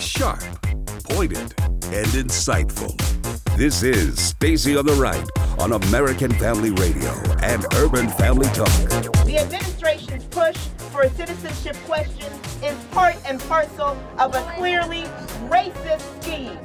[0.00, 0.42] Sharp,
[1.04, 2.96] pointed, and insightful.
[3.56, 5.28] This is Stacy on the Right
[5.58, 7.10] on American Family Radio
[7.42, 8.68] and Urban Family Talk.
[9.24, 10.56] The administration's push
[10.92, 15.02] for a citizenship questions is part and parcel of a clearly
[15.48, 16.58] racist scheme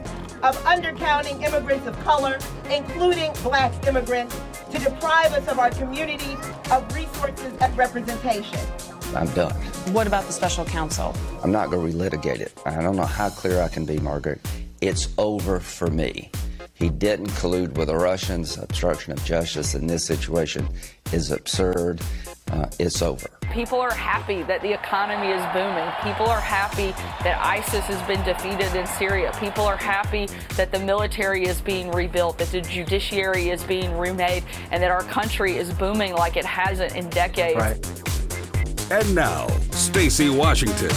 [0.44, 2.38] of undercounting immigrants of color,
[2.70, 4.40] including black immigrants,
[4.72, 6.38] to deprive us of our communities
[6.70, 8.60] of resources and representation.
[9.16, 9.54] I'm done.
[9.94, 11.16] What about the special counsel?
[11.44, 12.54] I'm not going to relitigate it.
[12.66, 14.42] I don't know how clear I can be, Margaret.
[14.82, 16.32] It's over for me.
[16.74, 18.58] He didn't collude with the Russians.
[18.58, 20.68] Obstruction of justice in this situation
[21.12, 22.02] is absurd.
[22.52, 23.30] Uh, it's over.
[23.54, 25.90] People are happy that the economy is booming.
[26.04, 26.92] People are happy
[27.24, 29.32] that ISIS has been defeated in Syria.
[29.40, 34.44] People are happy that the military is being rebuilt, that the judiciary is being remade,
[34.72, 37.58] and that our country is booming like it hasn't in decades.
[37.58, 38.13] Right.
[38.92, 40.90] And now, Stacy Washington.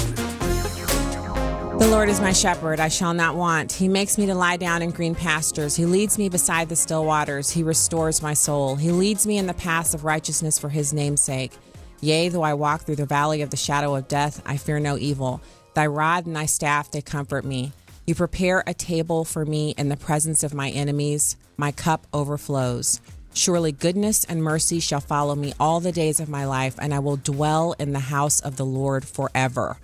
[1.79, 3.71] The Lord is my shepherd, I shall not want.
[3.71, 5.77] He makes me to lie down in green pastures.
[5.77, 7.51] He leads me beside the still waters.
[7.51, 8.77] He restores my soul.
[8.77, 11.53] He leads me in the paths of righteousness for his name's sake.
[12.01, 14.97] Yea, though I walk through the valley of the shadow of death, I fear no
[14.99, 15.41] evil.
[15.75, 17.73] Thy rod and thy staff, they comfort me.
[18.07, 21.37] You prepare a table for me in the presence of my enemies.
[21.57, 23.01] My cup overflows.
[23.37, 27.01] Surely goodness and mercy shall follow me all the days of my life, and I
[27.01, 29.77] will dwell in the house of the Lord forever.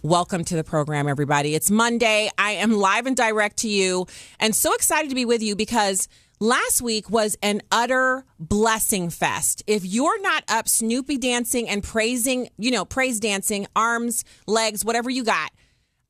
[0.00, 1.56] Welcome to the program, everybody.
[1.56, 2.30] It's Monday.
[2.38, 4.06] I am live and direct to you
[4.38, 6.06] and so excited to be with you because
[6.38, 9.64] last week was an utter blessing fest.
[9.66, 15.10] If you're not up Snoopy dancing and praising, you know, praise dancing, arms, legs, whatever
[15.10, 15.50] you got,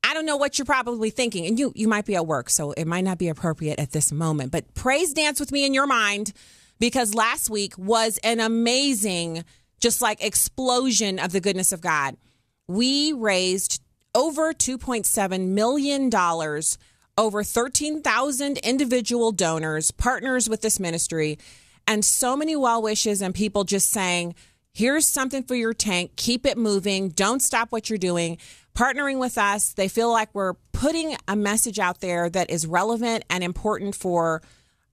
[0.05, 1.47] I don't know what you're probably thinking.
[1.47, 4.13] And you you might be at work, so it might not be appropriate at this
[4.13, 4.53] moment.
[4.53, 6.35] But praise dance with me in your mind
[6.81, 9.45] because last week was an amazing
[9.79, 12.17] just like explosion of the goodness of God
[12.71, 13.83] we raised
[14.15, 16.11] over $2.7 million,
[17.19, 21.37] over 13,000 individual donors, partners with this ministry,
[21.89, 24.37] and so many well wishes and people just saying,
[24.73, 28.39] here's something for your tank, keep it moving, don't stop what you're doing.
[28.73, 33.25] Partnering with us, they feel like we're putting a message out there that is relevant
[33.29, 34.43] and important for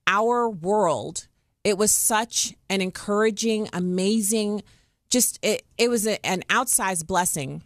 [0.08, 1.27] our world.
[1.68, 4.62] It was such an encouraging, amazing,
[5.10, 7.62] just it, it was a, an outsized blessing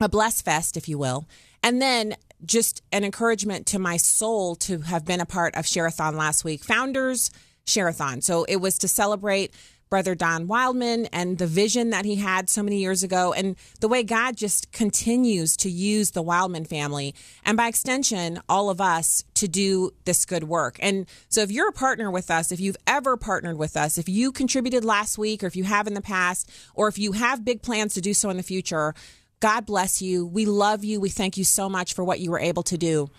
[0.00, 1.26] a bless fest, if you will.
[1.60, 2.14] And then
[2.44, 6.62] just an encouragement to my soul to have been a part of Share-a-thon last week.
[6.64, 7.32] Founders
[7.66, 8.20] Share-a-thon.
[8.20, 9.52] So it was to celebrate
[9.92, 13.88] Brother Don Wildman and the vision that he had so many years ago, and the
[13.88, 17.14] way God just continues to use the Wildman family,
[17.44, 20.78] and by extension, all of us to do this good work.
[20.80, 24.08] And so, if you're a partner with us, if you've ever partnered with us, if
[24.08, 27.44] you contributed last week, or if you have in the past, or if you have
[27.44, 28.94] big plans to do so in the future,
[29.40, 30.24] God bless you.
[30.24, 31.00] We love you.
[31.00, 33.10] We thank you so much for what you were able to do.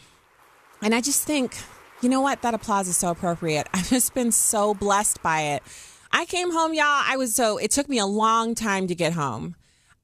[0.81, 1.56] And I just think,
[2.01, 2.41] you know what?
[2.41, 3.67] That applause is so appropriate.
[3.75, 5.62] I've just been so blessed by it.
[6.16, 6.85] I came home, y'all.
[6.85, 9.56] I was so, it took me a long time to get home.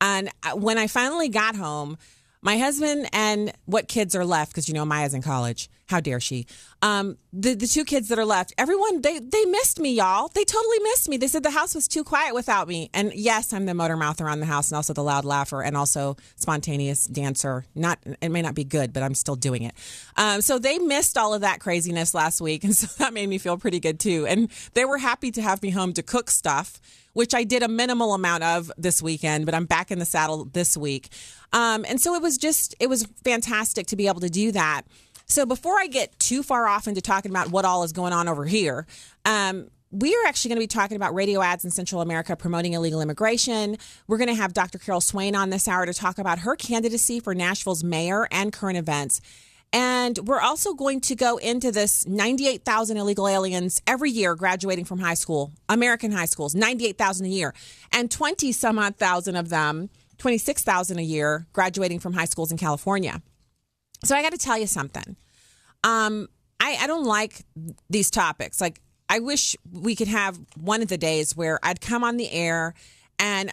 [0.02, 1.97] And uh, when I finally got home,
[2.42, 6.20] my husband and what kids are left, because you know Maya's in college, how dare
[6.20, 6.46] she?
[6.84, 10.28] Um, the the two kids that are left, everyone they they missed me, y'all.
[10.30, 11.18] They totally missed me.
[11.18, 12.92] They said the house was too quiet without me.
[12.94, 15.76] And yes, I'm the motor mouth around the house, and also the loud laugher, and
[15.76, 17.66] also spontaneous dancer.
[17.74, 19.74] Not it may not be good, but I'm still doing it.
[20.16, 23.40] Um, so they missed all of that craziness last week, and so that made me
[23.40, 24.28] feel pretty good too.
[24.28, 26.80] And they were happy to have me home to cook stuff
[27.14, 30.46] which I did a minimal amount of this weekend, but I'm back in the saddle
[30.46, 31.10] this week.
[31.52, 34.84] Um, and so it was just, it was fantastic to be able to do that.
[35.29, 38.28] So before I get too far off into talking about what all is going on
[38.28, 38.88] over here,
[39.25, 42.73] um, we are actually going to be talking about radio ads in Central America promoting
[42.73, 43.78] illegal immigration.
[44.07, 44.79] We're going to have Dr.
[44.79, 48.79] Carol Swain on this hour to talk about her candidacy for Nashville's mayor and current
[48.79, 49.22] events.
[49.72, 54.97] And we're also going to go into this 98,000 illegal aliens every year graduating from
[54.97, 57.53] high school, American high schools, 98,000 a year,
[57.91, 62.58] and 20 some odd thousand of them, 26,000 a year graduating from high schools in
[62.58, 63.22] California.
[64.03, 65.16] So I got to tell you something.
[65.84, 66.28] Um,
[66.59, 67.41] I, I don't like
[67.90, 68.59] these topics.
[68.61, 72.31] Like, I wish we could have one of the days where I'd come on the
[72.31, 72.73] air
[73.17, 73.51] and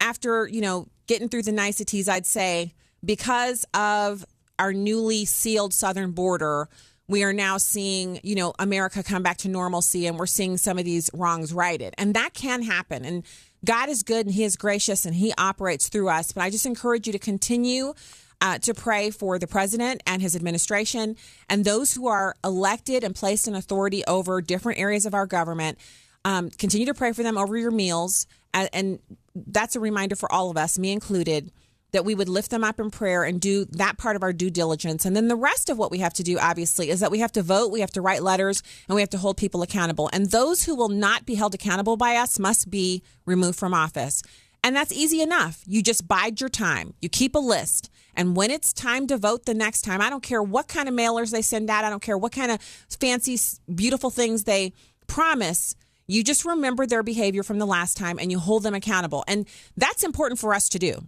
[0.00, 4.24] after, you know, getting through the niceties, I'd say, because of
[4.58, 6.68] our newly sealed southern border,
[7.08, 10.78] we are now seeing, you know, America come back to normalcy and we're seeing some
[10.78, 11.94] of these wrongs righted.
[11.98, 13.04] And that can happen.
[13.04, 13.24] And
[13.64, 16.32] God is good and He is gracious and He operates through us.
[16.32, 17.94] But I just encourage you to continue
[18.40, 21.16] uh, to pray for the president and his administration
[21.48, 25.78] and those who are elected and placed in authority over different areas of our government.
[26.24, 28.26] Um, continue to pray for them over your meals.
[28.52, 28.98] And, and
[29.34, 31.52] that's a reminder for all of us, me included.
[31.92, 34.50] that we would lift them up in prayer and do that part of our due
[34.50, 35.06] diligence.
[35.06, 37.32] And then the rest of what we have to do, obviously, is that we have
[37.32, 40.10] to vote, we have to write letters, and we have to hold people accountable.
[40.12, 44.22] And those who will not be held accountable by us must be removed from office.
[44.66, 45.62] And that's easy enough.
[45.64, 47.88] You just bide your time, you keep a list.
[48.16, 50.94] And when it's time to vote the next time, I don't care what kind of
[50.94, 53.38] mailers they send out, I don't care what kind of fancy,
[53.72, 54.72] beautiful things they
[55.06, 55.76] promise.
[56.08, 59.22] You just remember their behavior from the last time and you hold them accountable.
[59.28, 59.46] And
[59.76, 61.00] that's important for us to do.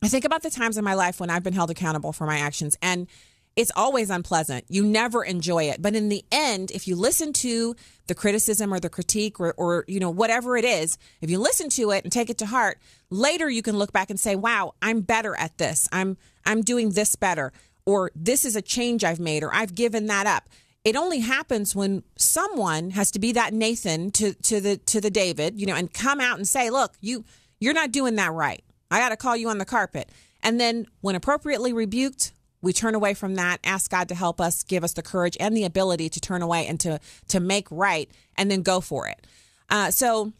[0.00, 2.38] I think about the times in my life when I've been held accountable for my
[2.38, 3.08] actions, and
[3.58, 4.64] it's always unpleasant.
[4.68, 5.82] You never enjoy it.
[5.82, 7.74] But in the end, if you listen to
[8.06, 11.68] the criticism or the critique or, or, you know, whatever it is, if you listen
[11.70, 12.78] to it and take it to heart,
[13.10, 15.88] later you can look back and say, wow, I'm better at this.
[15.90, 16.16] I'm,
[16.46, 17.52] I'm doing this better.
[17.84, 20.48] Or this is a change I've made, or I've given that up.
[20.84, 25.10] It only happens when someone has to be that Nathan to, to the to the
[25.10, 27.24] David, you know, and come out and say, look, you
[27.58, 30.10] you're not doing that right I got to call you on the carpet.
[30.42, 34.62] And then, when appropriately rebuked, we turn away from that, ask God to help us,
[34.62, 38.10] give us the courage and the ability to turn away and to to make right,
[38.36, 39.26] and then go for it.
[39.70, 40.32] Uh, so,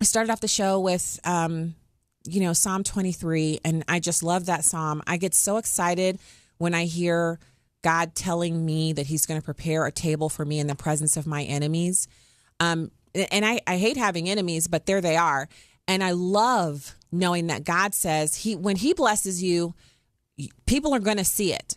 [0.00, 1.74] I started off the show with, um,
[2.24, 5.02] you know, Psalm 23, and I just love that psalm.
[5.06, 6.18] I get so excited
[6.58, 7.38] when I hear
[7.82, 11.16] God telling me that He's going to prepare a table for me in the presence
[11.16, 12.08] of my enemies.
[12.60, 15.48] Um, and I, I hate having enemies, but there they are.
[15.86, 19.74] And I love knowing that God says he when he blesses you,
[20.66, 21.76] people are going to see it.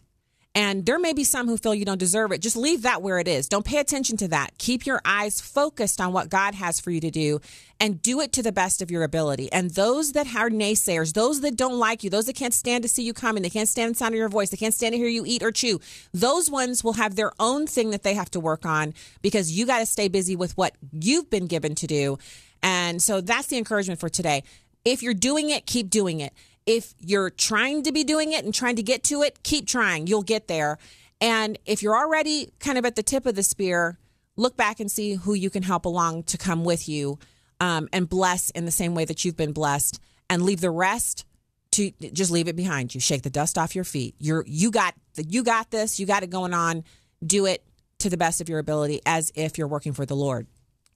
[0.54, 2.42] And there may be some who feel you don't deserve it.
[2.42, 3.48] Just leave that where it is.
[3.48, 4.58] Don't pay attention to that.
[4.58, 7.40] Keep your eyes focused on what God has for you to do
[7.80, 9.50] and do it to the best of your ability.
[9.54, 12.90] And those that are naysayers, those that don't like you, those that can't stand to
[12.90, 14.98] see you coming, they can't stand the sound of your voice, they can't stand to
[14.98, 15.80] hear you eat or chew,
[16.14, 19.66] those ones will have their own thing that they have to work on because you
[19.66, 22.18] got to stay busy with what you've been given to do.
[22.62, 24.44] And so that's the encouragement for today.
[24.84, 26.34] If you're doing it, keep doing it.
[26.66, 30.08] If you're trying to be doing it and trying to get to it, keep trying.
[30.08, 30.78] You'll get there.
[31.20, 33.98] And if you're already kind of at the tip of the spear,
[34.36, 37.20] look back and see who you can help along to come with you
[37.60, 40.00] um, and bless in the same way that you've been blessed
[40.30, 41.26] and leave the rest
[41.72, 43.00] to just leave it behind you.
[43.00, 44.16] Shake the dust off your feet.
[44.20, 46.00] You're you got you got this.
[46.00, 46.84] You got it going on.
[47.26, 47.64] Do it
[48.00, 50.48] to the best of your ability as if you're working for the Lord.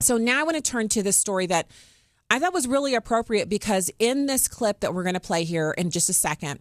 [0.02, 1.68] So now I want to turn to this story that
[2.30, 5.72] I thought was really appropriate because in this clip that we're going to play here
[5.78, 6.60] in just a second,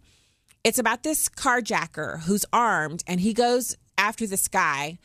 [0.62, 4.98] it's about this carjacker who's armed and he goes after this guy.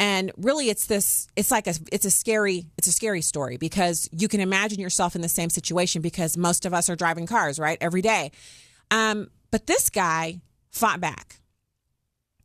[0.00, 4.08] And really it's this it's like a it's a scary it's a scary story because
[4.12, 7.58] you can imagine yourself in the same situation because most of us are driving cars
[7.58, 8.30] right every day.
[8.92, 10.40] Um, but this guy
[10.70, 11.40] fought back.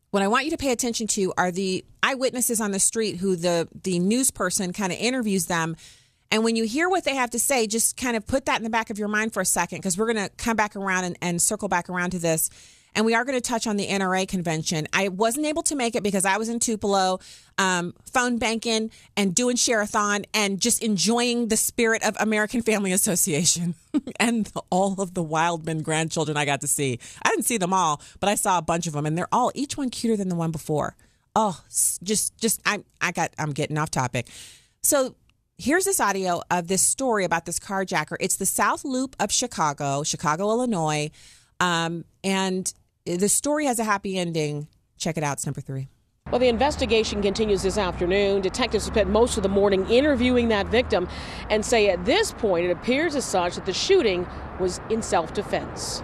[0.10, 3.36] What i want you to pay attention to are the eyewitnesses on the street who
[3.36, 5.76] the the news person kind of interviews them
[6.34, 8.64] and when you hear what they have to say, just kind of put that in
[8.64, 11.04] the back of your mind for a second, because we're going to come back around
[11.04, 12.50] and, and, circle back around to this.
[12.96, 14.88] And we are going to touch on the NRA convention.
[14.94, 17.20] I wasn't able to make it because I was in Tupelo,
[17.60, 23.76] um, phone banking and doing Share-a-thon and just enjoying the spirit of American Family Association
[24.20, 26.98] and all of the Wildman grandchildren I got to see.
[27.24, 29.52] I didn't see them all, but I saw a bunch of them, and they're all
[29.54, 30.96] each one cuter than the one before.
[31.36, 31.62] Oh,
[32.02, 34.28] just just I I got I'm getting off topic.
[34.82, 35.16] So
[35.60, 38.18] Here's this audio of this story about this carjacker.
[38.20, 41.12] It's the South Loop of Chicago, Chicago, Illinois.
[41.60, 42.74] Um, and
[43.06, 44.68] the story has a happy ending.
[44.98, 45.34] Check it out.
[45.34, 45.90] It's number three.
[46.32, 48.42] Well, the investigation continues this afternoon.
[48.42, 51.08] Detectives spent most of the morning interviewing that victim
[51.52, 54.26] and say at this point it appears as such that the shooting
[54.60, 56.02] was in self defense.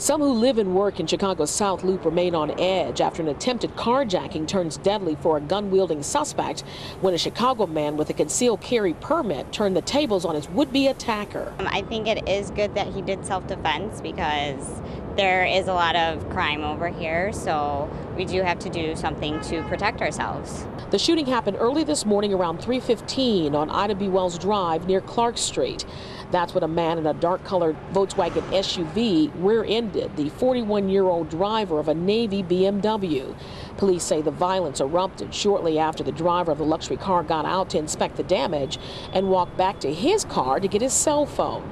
[0.00, 3.76] Some who live and work in Chicago's South Loop remain on edge after an attempted
[3.76, 6.62] carjacking turns deadly for a gun wielding suspect
[7.02, 10.72] when a Chicago man with a concealed carry permit turned the tables on his would
[10.72, 11.52] be attacker.
[11.58, 14.80] Um, I think it is good that he did self defense because
[15.20, 19.38] there is a lot of crime over here, so we do have to do something
[19.42, 20.64] to protect ourselves.
[20.92, 24.08] The shooting happened early this morning around 3:15 on Ida B.
[24.08, 25.84] Wells Drive near Clark Street.
[26.30, 31.04] That's when a man in a dark colored Volkswagen SUV rear ended the 41 year
[31.04, 33.34] old driver of a Navy BMW.
[33.76, 37.68] Police say the violence erupted shortly after the driver of the luxury car got out
[37.70, 38.78] to inspect the damage
[39.12, 41.70] and walked back to his car to get his cell phone.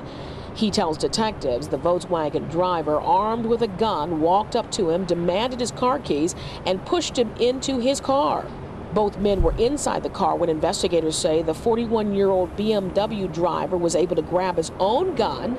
[0.59, 5.61] He tells detectives the Volkswagen driver, armed with a gun, walked up to him, demanded
[5.61, 6.35] his car keys,
[6.67, 8.45] and pushed him into his car.
[8.93, 13.77] Both men were inside the car when investigators say the 41 year old BMW driver
[13.77, 15.57] was able to grab his own gun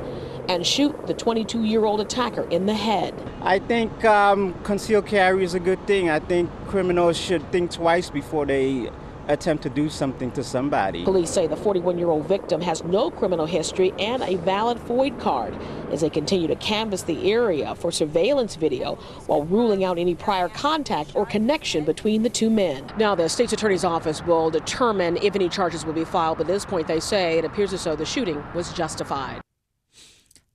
[0.49, 3.13] and shoot the 22 year old attacker in the head.
[3.41, 6.09] I think um, concealed carry is a good thing.
[6.09, 8.89] I think criminals should think twice before they
[9.29, 11.03] attempt to do something to somebody.
[11.03, 15.19] Police say the 41 year old victim has no criminal history and a valid FOID
[15.19, 15.55] card.
[15.91, 18.95] as they continue to canvass the area for surveillance video
[19.25, 22.85] while ruling out any prior contact or connection between the two men.
[22.97, 26.53] Now, the state's attorney's office will determine if any charges will be filed, but at
[26.53, 29.41] this point, they say it appears as though the shooting was justified.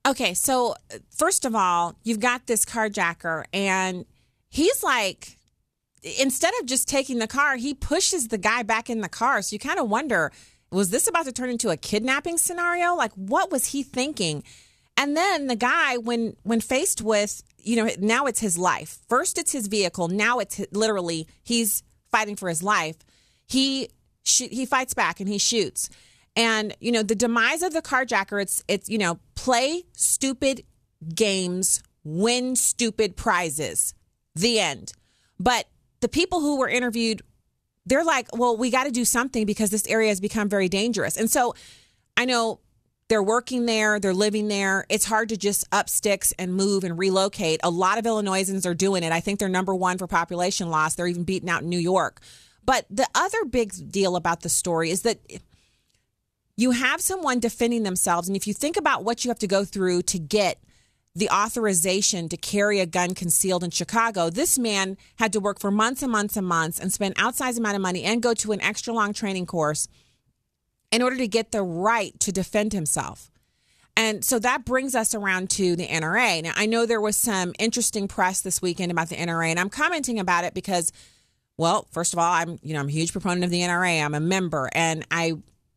[0.07, 0.75] Okay, so
[1.09, 4.05] first of all, you've got this carjacker, and
[4.49, 5.37] he's like,
[6.19, 9.41] instead of just taking the car, he pushes the guy back in the car.
[9.41, 10.31] So you kind of wonder,
[10.71, 12.95] was this about to turn into a kidnapping scenario?
[12.95, 14.43] Like, what was he thinking?
[14.97, 18.99] And then the guy, when when faced with, you know, now it's his life.
[19.09, 20.07] First, it's his vehicle.
[20.07, 22.97] Now it's literally he's fighting for his life.
[23.45, 23.89] He
[24.23, 25.89] sh- he fights back and he shoots.
[26.37, 28.41] And you know, the demise of the carjacker.
[28.41, 30.63] It's it's you know, play stupid
[31.13, 33.93] games, win stupid prizes.
[34.33, 34.93] The end.
[35.39, 35.67] But
[36.05, 37.23] the people who were interviewed,
[37.87, 41.17] they're like, well, we got to do something because this area has become very dangerous.
[41.17, 41.55] And so
[42.15, 42.59] I know
[43.07, 44.85] they're working there, they're living there.
[44.87, 47.59] It's hard to just up sticks and move and relocate.
[47.63, 49.11] A lot of Illinoisans are doing it.
[49.11, 50.93] I think they're number one for population loss.
[50.93, 52.21] They're even beating out New York.
[52.63, 55.17] But the other big deal about the story is that
[56.55, 58.27] you have someone defending themselves.
[58.27, 60.59] And if you think about what you have to go through to get
[61.15, 65.71] the authorization to carry a gun concealed in Chicago, this man had to work for
[65.71, 68.61] months and months and months and spend outsized amount of money and go to an
[68.61, 69.87] extra long training course
[70.91, 73.31] in order to get the right to defend himself.
[73.97, 76.43] And so that brings us around to the NRA.
[76.43, 79.69] Now, I know there was some interesting press this weekend about the NRA, and I'm
[79.69, 80.91] commenting about it because,
[81.57, 84.03] well, first of all, I'm you know I'm a huge proponent of the NRA.
[84.03, 85.35] I'm a member, and I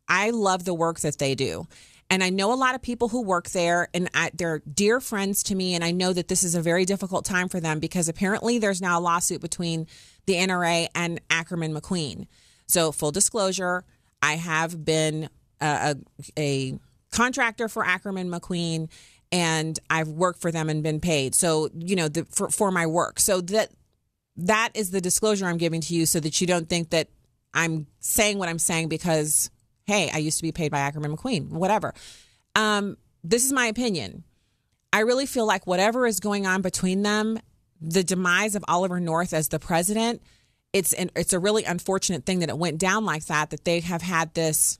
[0.09, 1.65] I love the work that they do.
[2.09, 5.43] And I know a lot of people who work there, and I, they're dear friends
[5.43, 5.75] to me.
[5.75, 8.81] And I know that this is a very difficult time for them because apparently there's
[8.81, 9.85] now a lawsuit between
[10.25, 12.25] the NRA and Ackerman McQueen.
[12.65, 13.83] So, full disclosure,
[14.21, 15.29] I have been
[15.61, 15.95] a,
[16.37, 16.79] a, a
[17.11, 18.89] contractor for Ackerman McQueen,
[19.31, 21.35] and I've worked for them and been paid.
[21.35, 23.19] So, you know, the, for for my work.
[23.19, 23.69] So that
[24.37, 27.09] that is the disclosure I'm giving to you, so that you don't think that
[27.53, 29.49] I'm saying what I'm saying because
[29.89, 31.95] hey, I used to be paid by Ackerman McQueen, whatever.
[32.53, 34.23] Um, this is my opinion.
[34.93, 37.39] I really feel like whatever is going on between them,
[37.81, 40.21] the demise of Oliver North as the president,
[40.73, 43.49] it's an, it's a really unfortunate thing that it went down like that.
[43.49, 44.77] That they have had this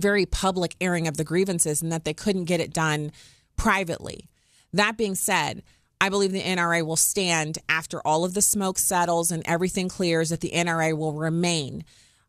[0.00, 3.12] very public airing of the grievances and that they couldn't get it done
[3.56, 4.28] privately.
[4.72, 5.62] That being said,
[6.00, 10.30] I believe the NRA will stand after all of the smoke settles and everything clears.
[10.30, 11.84] That the NRA will remain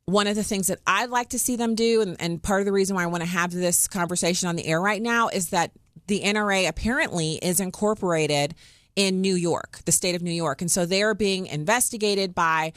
[0.10, 2.66] one of the things that I'd like to see them do, and, and part of
[2.66, 5.50] the reason why I want to have this conversation on the air right now is
[5.50, 5.72] that
[6.08, 8.56] the NRA apparently is incorporated
[8.96, 10.62] in New York, the state of New York.
[10.62, 12.74] And so they're being investigated by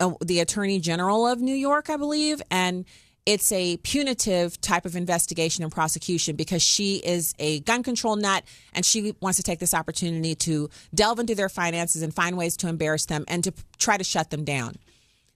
[0.00, 2.42] uh, the Attorney General of New York, I believe.
[2.50, 2.84] And
[3.26, 8.44] it's a punitive type of investigation and prosecution because she is a gun control nut
[8.74, 12.56] and she wants to take this opportunity to delve into their finances and find ways
[12.58, 14.74] to embarrass them and to try to shut them down.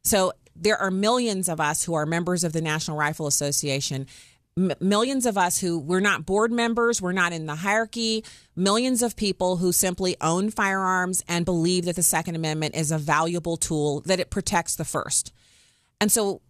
[0.05, 4.07] So there are millions of us who are members of the National Rifle Association.
[4.81, 8.25] Millions of us who we're not board members, we're not in the hierarchy,
[8.57, 12.99] millions of people who simply own firearms and believe that the Second Amendment is a
[12.99, 15.33] valuable tool, that it protects the First.
[16.01, 16.41] And so,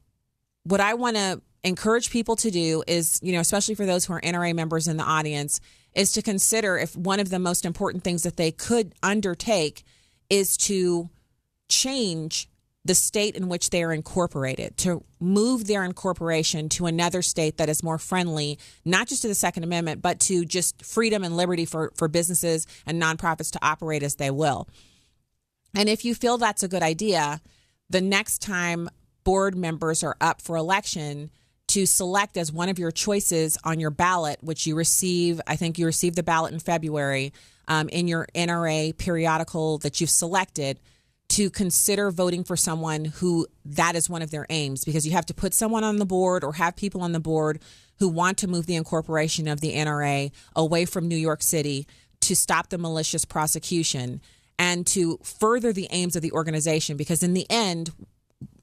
[0.65, 4.15] what I want to encourage people to do is, you know, especially for those who
[4.15, 5.61] are NRA members in the audience,
[5.95, 9.85] is to consider if one of the most important things that they could undertake
[10.31, 11.11] is to
[11.69, 12.49] change
[12.85, 17.69] the state in which they are incorporated, to move their incorporation to another state that
[17.69, 21.65] is more friendly, not just to the Second Amendment, but to just freedom and liberty
[21.65, 24.69] for, for businesses and nonprofits to operate as they will.
[25.77, 27.41] And if you feel that's a good idea,
[27.91, 28.89] the next time
[29.25, 31.31] board members are up for election,
[31.69, 35.79] to select as one of your choices on your ballot, which you receive, I think
[35.79, 37.33] you receive the ballot in February
[37.69, 40.81] um, in your NRA periodical that you've selected
[41.29, 45.27] to consider voting for someone who that is one of their aims because you have
[45.27, 47.61] to put someone on the board or have people on the board
[47.99, 51.87] who want to move the incorporation of the NRA away from New York City
[52.21, 54.21] to stop the malicious prosecution
[54.59, 56.97] and to further the aims of the organization.
[56.97, 57.93] Because in the end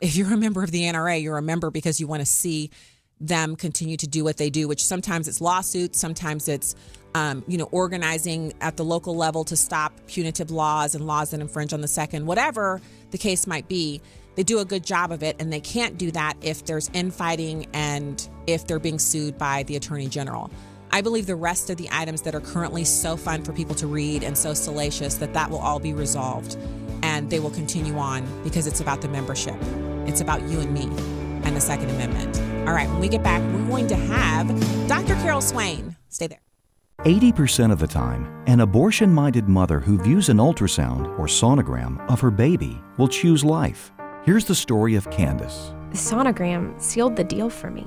[0.01, 2.71] if you're a member of the NRA you're a member because you want to see
[3.19, 6.75] them continue to do what they do which sometimes it's lawsuits sometimes it's
[7.15, 11.39] um, you know, organizing at the local level to stop punitive laws and laws that
[11.39, 12.81] infringe on the second, whatever
[13.11, 14.01] the case might be.
[14.35, 17.67] They do a good job of it, and they can't do that if there's infighting
[17.73, 20.51] and if they're being sued by the attorney general.
[20.91, 23.87] I believe the rest of the items that are currently so fun for people to
[23.87, 26.57] read and so salacious that that will all be resolved
[27.01, 29.55] and they will continue on because it's about the membership.
[30.05, 30.83] It's about you and me
[31.45, 32.37] and the Second Amendment.
[32.67, 34.47] All right, when we get back, we're going to have
[34.89, 35.15] Dr.
[35.15, 35.95] Carol Swain.
[36.09, 36.44] Stay there.
[37.03, 42.19] 80% of the time, an abortion minded mother who views an ultrasound or sonogram of
[42.19, 43.91] her baby will choose life.
[44.23, 45.71] Here's the story of Candace.
[45.91, 47.85] The sonogram sealed the deal for me.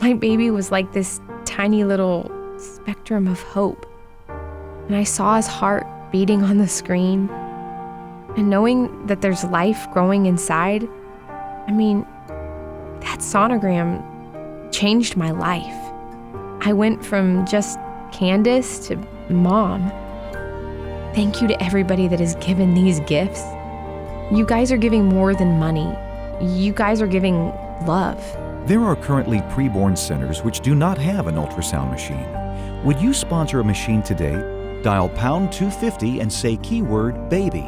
[0.00, 3.86] My baby was like this tiny little spectrum of hope.
[4.28, 7.30] And I saw his heart beating on the screen.
[8.36, 10.86] And knowing that there's life growing inside,
[11.66, 12.02] I mean,
[13.00, 14.04] that sonogram
[14.70, 15.92] changed my life.
[16.60, 17.78] I went from just
[18.12, 18.96] Candace to
[19.28, 19.90] mom.
[21.14, 23.42] Thank you to everybody that has given these gifts.
[24.30, 25.92] You guys are giving more than money.
[26.40, 27.52] You guys are giving
[27.86, 28.22] love.
[28.66, 32.26] There are currently preborn centers which do not have an ultrasound machine.
[32.84, 34.80] Would you sponsor a machine today?
[34.82, 37.66] Dial pound 250 and say keyword baby.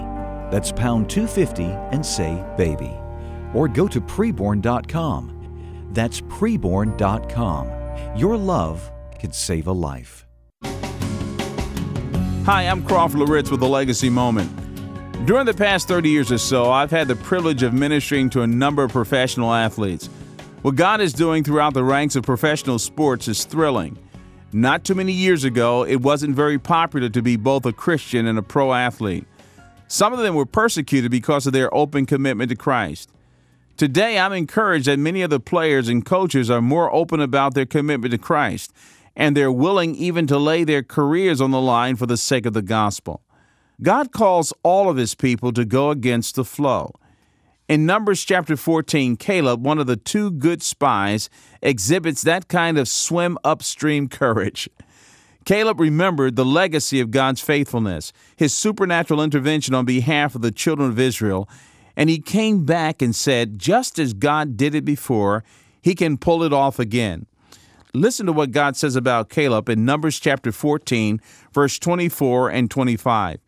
[0.50, 2.94] That's pound 250 and say baby.
[3.54, 5.88] Or go to preborn.com.
[5.92, 7.70] That's preborn.com.
[8.16, 10.26] Your love could save a life.
[12.52, 14.50] Hi, I'm Crawford Loritts with a Legacy Moment.
[15.24, 18.46] During the past 30 years or so, I've had the privilege of ministering to a
[18.48, 20.08] number of professional athletes.
[20.62, 23.96] What God is doing throughout the ranks of professional sports is thrilling.
[24.52, 28.36] Not too many years ago, it wasn't very popular to be both a Christian and
[28.36, 29.26] a pro athlete.
[29.86, 33.12] Some of them were persecuted because of their open commitment to Christ.
[33.76, 37.64] Today, I'm encouraged that many of the players and coaches are more open about their
[37.64, 38.72] commitment to Christ,
[39.16, 42.52] and they're willing even to lay their careers on the line for the sake of
[42.52, 43.22] the gospel.
[43.82, 46.94] God calls all of his people to go against the flow.
[47.68, 51.30] In Numbers chapter 14, Caleb, one of the two good spies,
[51.62, 54.68] exhibits that kind of swim upstream courage.
[55.44, 60.90] Caleb remembered the legacy of God's faithfulness, his supernatural intervention on behalf of the children
[60.90, 61.48] of Israel,
[61.96, 65.44] and he came back and said, just as God did it before,
[65.80, 67.26] he can pull it off again.
[67.92, 71.20] Listen to what God says about Caleb in Numbers chapter 14,
[71.52, 73.40] verse 24 and 25.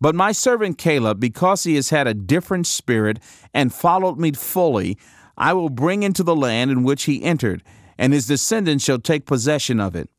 [0.00, 3.20] But my servant Caleb, because he has had a different spirit
[3.54, 4.98] and followed me fully,
[5.36, 7.62] I will bring into the land in which he entered,
[7.96, 10.10] and his descendants shall take possession of it.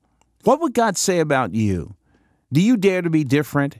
[0.45, 1.95] What would God say about you?
[2.53, 3.79] Do you dare to be different?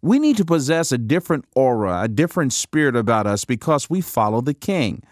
[0.00, 4.40] We need to possess a different aura, a different spirit about us because we follow
[4.40, 5.02] the King.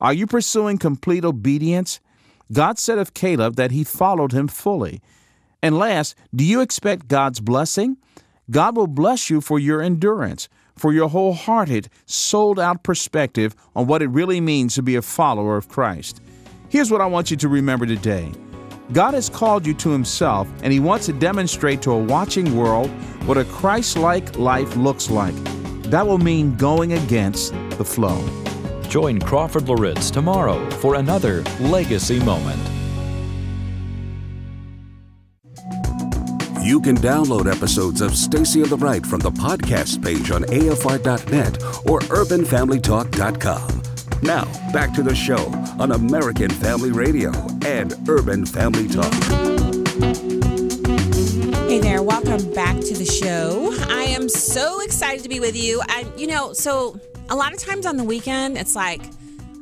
[0.00, 2.00] Are you pursuing complete obedience?
[2.52, 5.00] God said of Caleb that he followed him fully.
[5.62, 7.96] And last, do you expect God's blessing?
[8.50, 14.02] God will bless you for your endurance, for your wholehearted, sold out perspective on what
[14.02, 16.20] it really means to be a follower of Christ.
[16.68, 18.32] Here's what I want you to remember today
[18.92, 22.90] God has called you to Himself, and He wants to demonstrate to a watching world
[23.26, 25.34] what a Christ like life looks like.
[25.84, 28.18] That will mean going against the flow.
[28.90, 32.60] Join Crawford Loritts tomorrow for another Legacy Moment.
[36.60, 41.62] You can download episodes of Stacy on the Right from the podcast page on AFR.net
[41.88, 43.82] or UrbanFamilyTalk.com.
[44.22, 45.46] Now, back to the show
[45.78, 47.30] on American Family Radio
[47.64, 49.14] and Urban Family Talk.
[51.68, 53.72] Hey there, welcome back to the show.
[53.88, 55.80] I am so excited to be with you.
[55.86, 56.98] I, you know, so
[57.30, 59.00] a lot of times on the weekend, it's like,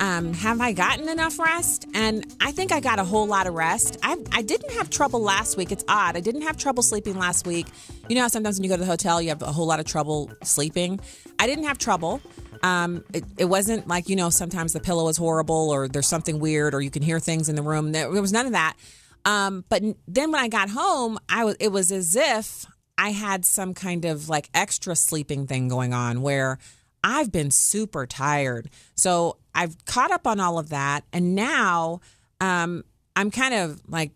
[0.01, 1.87] um, have I gotten enough rest?
[1.93, 3.99] And I think I got a whole lot of rest.
[4.03, 5.71] I, I didn't have trouble last week.
[5.71, 6.17] It's odd.
[6.17, 7.67] I didn't have trouble sleeping last week.
[8.09, 9.87] You know sometimes when you go to the hotel, you have a whole lot of
[9.87, 10.99] trouble sleeping?
[11.39, 12.23] I didn't have trouble.
[12.63, 16.39] Um, it, it wasn't like, you know, sometimes the pillow is horrible or there's something
[16.41, 17.93] weird or you can hear things in the room.
[17.93, 18.77] There, there was none of that.
[19.25, 22.65] Um, but then when I got home, I was, it was as if
[22.97, 26.59] I had some kind of like extra sleeping thing going on where
[27.03, 28.71] I've been super tired.
[28.95, 31.05] So I've caught up on all of that.
[31.13, 32.01] And now
[32.41, 32.85] um,
[33.17, 34.13] I'm kind of like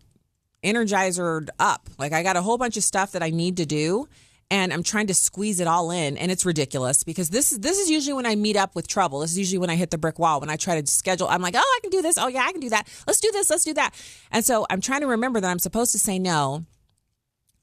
[0.63, 1.89] energizered up.
[1.97, 4.07] Like I got a whole bunch of stuff that I need to do
[4.53, 7.79] and I'm trying to squeeze it all in and it's ridiculous because this is this
[7.79, 9.19] is usually when I meet up with trouble.
[9.19, 11.41] This is usually when I hit the brick wall when I try to schedule I'm
[11.41, 12.17] like, "Oh, I can do this.
[12.19, 12.87] Oh yeah, I can do that.
[13.07, 13.49] Let's do this.
[13.49, 13.93] Let's do that."
[14.31, 16.65] And so I'm trying to remember that I'm supposed to say no.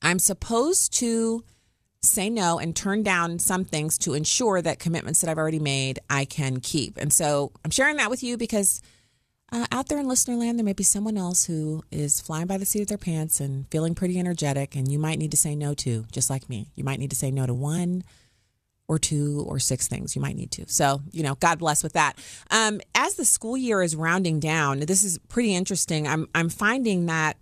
[0.02, 1.44] I'm supposed to
[2.02, 5.98] say no and turn down some things to ensure that commitments that I've already made
[6.08, 6.96] I can keep.
[6.96, 8.80] And so I'm sharing that with you because
[9.52, 12.56] uh, out there in listener land, there may be someone else who is flying by
[12.56, 15.56] the seat of their pants and feeling pretty energetic, and you might need to say
[15.56, 16.68] no to, just like me.
[16.76, 18.04] You might need to say no to one
[18.86, 20.14] or two or six things.
[20.14, 20.64] You might need to.
[20.68, 22.18] So, you know, God bless with that.
[22.50, 26.06] Um, as the school year is rounding down, this is pretty interesting.
[26.06, 27.36] I'm I'm finding that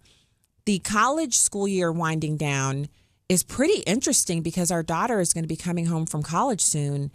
[0.65, 2.89] the college school year winding down
[3.29, 7.11] is pretty interesting because our daughter is going to be coming home from college soon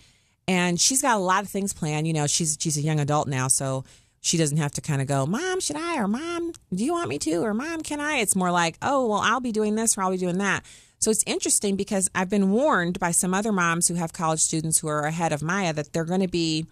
[0.48, 3.28] and she's got a lot of things planned you know she's she's a young adult
[3.28, 3.84] now so
[4.24, 5.98] she doesn't have to kind of go, Mom, should I?
[5.98, 7.44] Or Mom, do you want me to?
[7.44, 8.20] Or Mom, can I?
[8.20, 10.64] It's more like, oh, well, I'll be doing this or I'll be doing that.
[11.00, 14.80] So it's interesting because I've been warned by some other moms who have college students
[14.80, 16.66] who are ahead of Maya that they're going to be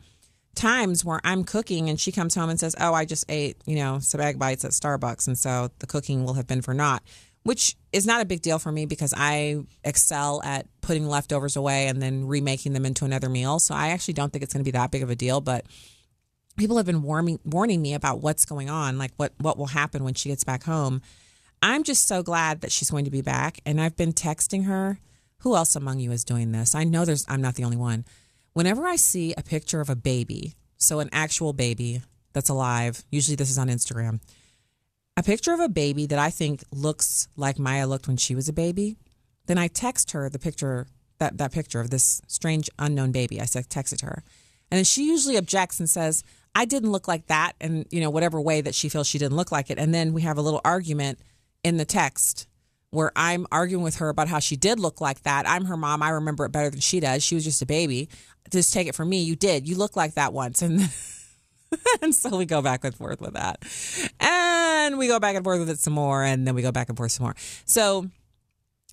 [0.56, 3.76] times where I'm cooking and she comes home and says, Oh, I just ate, you
[3.76, 5.28] know, some egg bites at Starbucks.
[5.28, 7.04] And so the cooking will have been for naught,
[7.44, 11.88] which is not a big deal for me because I excel at putting leftovers away
[11.88, 13.60] and then remaking them into another meal.
[13.60, 15.42] So I actually don't think it's going to be that big of a deal.
[15.42, 15.66] But
[16.58, 20.04] people have been warning, warning me about what's going on, like what, what will happen
[20.04, 21.02] when she gets back home.
[21.64, 23.60] I'm just so glad that she's going to be back.
[23.66, 25.00] And I've been texting her.
[25.40, 26.76] Who else among you is doing this?
[26.76, 28.06] I know there's, I'm not the only one.
[28.54, 33.36] Whenever I see a picture of a baby, so an actual baby that's alive, usually
[33.36, 34.20] this is on Instagram,
[35.18, 38.48] a picture of a baby that I think looks like Maya looked when she was
[38.48, 38.98] a baby,
[39.48, 40.88] then I text her the picture,
[41.20, 43.42] that, that picture of this strange unknown baby.
[43.42, 44.24] I said, text her.
[44.70, 46.24] And then she usually objects and says,
[46.56, 47.54] I didn't look like that.
[47.60, 49.78] And, you know, whatever way that she feels she didn't look like it.
[49.78, 51.20] And then we have a little argument
[51.64, 52.48] in the text
[52.92, 55.48] where I'm arguing with her about how she did look like that.
[55.48, 56.04] I'm her mom.
[56.04, 57.24] I remember it better than she does.
[57.24, 58.10] She was just a baby.
[58.50, 59.22] Just take it from me.
[59.22, 59.68] You did.
[59.68, 60.62] You looked like that once.
[60.62, 60.82] And
[62.02, 63.64] and so we go back and forth with that.
[64.20, 66.24] And we go back and forth with it some more.
[66.24, 67.36] And then we go back and forth some more.
[67.66, 68.08] So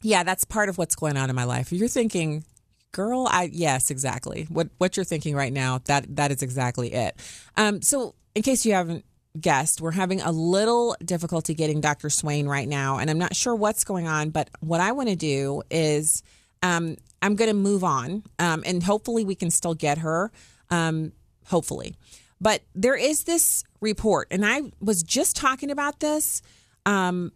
[0.03, 1.73] yeah, that's part of what's going on in my life.
[1.73, 2.45] You're thinking,
[2.93, 4.47] girl, I yes, exactly.
[4.49, 7.17] What what you're thinking right now, that that is exactly it.
[7.57, 9.05] Um, so in case you haven't
[9.41, 9.81] guest.
[9.81, 12.11] We're having a little difficulty getting Dr.
[12.11, 14.31] Swain right now, and I'm not sure what's going on.
[14.31, 16.23] But what I want to do is
[16.63, 20.31] um, I'm going to move on, um, and hopefully we can still get her.
[20.71, 21.13] Um,
[21.47, 21.97] hopefully,
[22.41, 26.43] but there is this report, and I was just talking about this.
[26.87, 27.33] Um,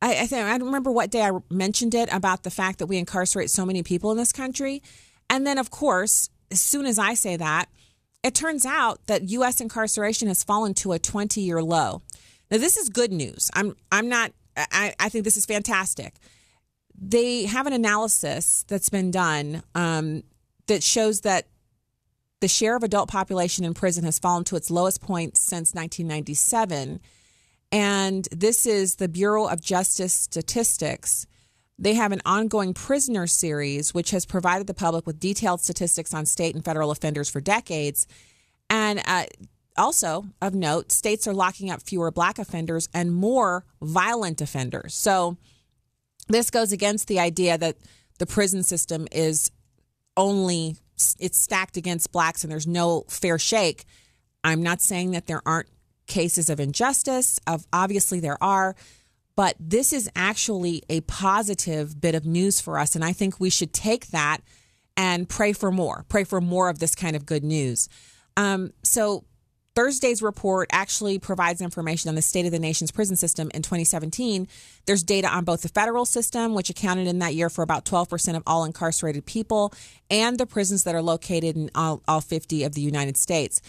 [0.00, 2.86] I, I think I don't remember what day I mentioned it about the fact that
[2.86, 4.82] we incarcerate so many people in this country,
[5.28, 7.68] and then of course, as soon as I say that
[8.22, 9.60] it turns out that U.S.
[9.60, 12.02] incarceration has fallen to a 20 year low.
[12.50, 13.50] Now, this is good news.
[13.54, 16.14] I'm, I'm not, I, I think this is fantastic.
[17.00, 20.24] They have an analysis that's been done um,
[20.66, 21.46] that shows that
[22.40, 27.00] the share of adult population in prison has fallen to its lowest point since 1997.
[27.70, 31.26] And this is the Bureau of Justice Statistics.
[31.78, 36.26] They have an ongoing prisoner series, which has provided the public with detailed statistics on
[36.26, 38.06] state and federal offenders for decades.
[38.70, 39.24] And uh,
[39.76, 44.94] also, of note, states are locking up fewer black offenders and more violent offenders.
[44.94, 45.36] So,
[46.28, 47.76] this goes against the idea that
[48.18, 49.50] the prison system is
[50.16, 50.76] only
[51.18, 53.84] it's stacked against blacks and there's no fair shake.
[54.44, 55.68] I'm not saying that there aren't
[56.06, 57.38] cases of injustice.
[57.46, 58.74] Of obviously there are,
[59.36, 62.94] but this is actually a positive bit of news for us.
[62.94, 64.38] And I think we should take that
[64.96, 67.88] and pray for more, pray for more of this kind of good news.
[68.36, 69.24] Um, so,
[69.78, 74.48] Thursday's report actually provides information on the state of the nation's prison system in 2017.
[74.86, 78.34] There's data on both the federal system, which accounted in that year for about 12%
[78.34, 79.72] of all incarcerated people,
[80.10, 83.62] and the prisons that are located in all, all 50 of the United States.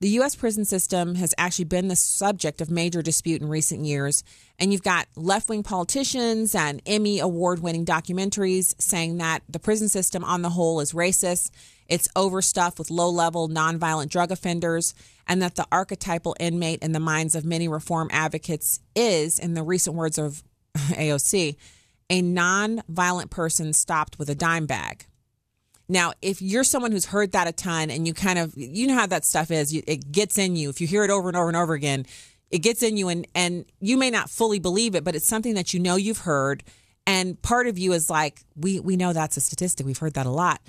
[0.00, 0.34] The U.S.
[0.34, 4.22] prison system has actually been the subject of major dispute in recent years.
[4.58, 9.88] And you've got left wing politicians and Emmy award winning documentaries saying that the prison
[9.88, 11.52] system on the whole is racist,
[11.88, 14.94] it's overstuffed with low level nonviolent drug offenders,
[15.26, 19.62] and that the archetypal inmate in the minds of many reform advocates is, in the
[19.62, 20.42] recent words of
[20.76, 21.56] AOC,
[22.10, 25.06] a nonviolent person stopped with a dime bag.
[25.88, 28.94] Now, if you're someone who's heard that a ton and you kind of, you know
[28.94, 30.70] how that stuff is, it gets in you.
[30.70, 32.06] If you hear it over and over and over again,
[32.50, 35.54] it gets in you and, and you may not fully believe it, but it's something
[35.54, 36.62] that you know you've heard.
[37.06, 39.84] And part of you is like, we, we know that's a statistic.
[39.84, 40.62] We've heard that a lot.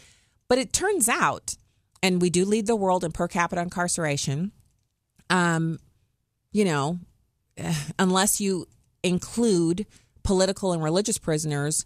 [0.49, 1.55] But it turns out,
[2.01, 4.51] and we do lead the world in per capita incarceration,
[5.29, 5.79] um,
[6.51, 6.99] you know,
[7.99, 8.67] unless you
[9.03, 9.85] include
[10.23, 11.85] political and religious prisoners,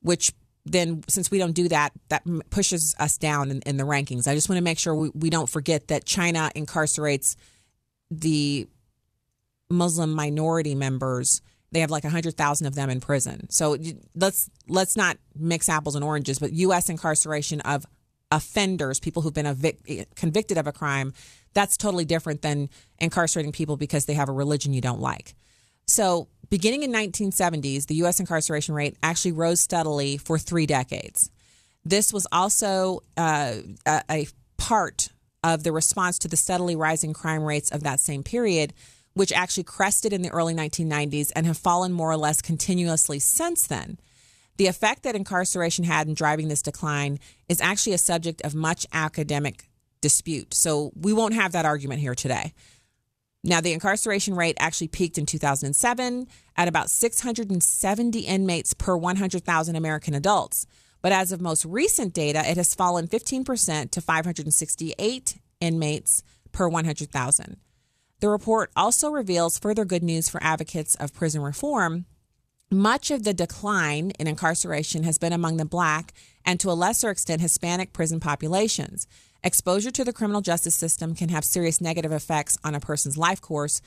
[0.00, 0.32] which
[0.64, 4.28] then since we don't do that, that pushes us down in, in the rankings.
[4.28, 7.36] I just want to make sure we, we don't forget that China incarcerates
[8.10, 8.68] the
[9.70, 11.42] Muslim minority members.
[11.72, 13.50] They have like hundred thousand of them in prison.
[13.50, 13.76] So
[14.14, 16.38] let's let's not mix apples and oranges.
[16.38, 16.88] But U.S.
[16.88, 17.84] incarceration of
[18.30, 21.12] offenders, people who've been vic- convicted of a crime,
[21.54, 25.34] that's totally different than incarcerating people because they have a religion you don't like.
[25.86, 28.20] So beginning in 1970s, the U.S.
[28.20, 31.30] incarceration rate actually rose steadily for three decades.
[31.84, 33.54] This was also uh,
[33.86, 35.08] a, a part
[35.42, 38.74] of the response to the steadily rising crime rates of that same period,
[39.14, 43.66] which actually crested in the early 1990s and have fallen more or less continuously since
[43.66, 43.98] then.
[44.58, 48.86] The effect that incarceration had in driving this decline is actually a subject of much
[48.92, 49.68] academic
[50.00, 50.52] dispute.
[50.52, 52.52] So we won't have that argument here today.
[53.44, 60.14] Now, the incarceration rate actually peaked in 2007 at about 670 inmates per 100,000 American
[60.14, 60.66] adults.
[61.02, 67.56] But as of most recent data, it has fallen 15% to 568 inmates per 100,000.
[68.20, 72.06] The report also reveals further good news for advocates of prison reform.
[72.70, 76.12] Much of the decline in incarceration has been among the black
[76.44, 79.06] and to a lesser extent Hispanic prison populations.
[79.42, 83.40] Exposure to the criminal justice system can have serious negative effects on a person's life
[83.40, 83.80] course,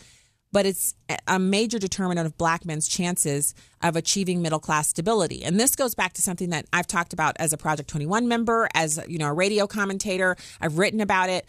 [0.51, 0.95] but it's
[1.27, 5.43] a major determinant of black men's chances of achieving middle class stability.
[5.43, 8.67] And this goes back to something that I've talked about as a Project 21 member,
[8.73, 10.35] as you know, a radio commentator.
[10.59, 11.47] I've written about it.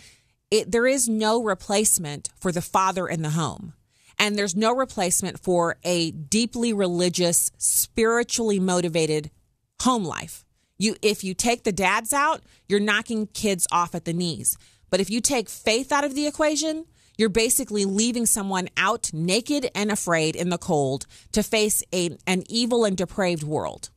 [0.50, 3.72] it there is no replacement for the father in the home.
[4.22, 9.32] And there's no replacement for a deeply religious, spiritually motivated
[9.80, 10.44] home life.
[10.78, 14.56] You if you take the dads out, you're knocking kids off at the knees.
[14.90, 16.86] But if you take faith out of the equation,
[17.18, 22.44] you're basically leaving someone out naked and afraid in the cold to face a, an
[22.48, 23.90] evil and depraved world.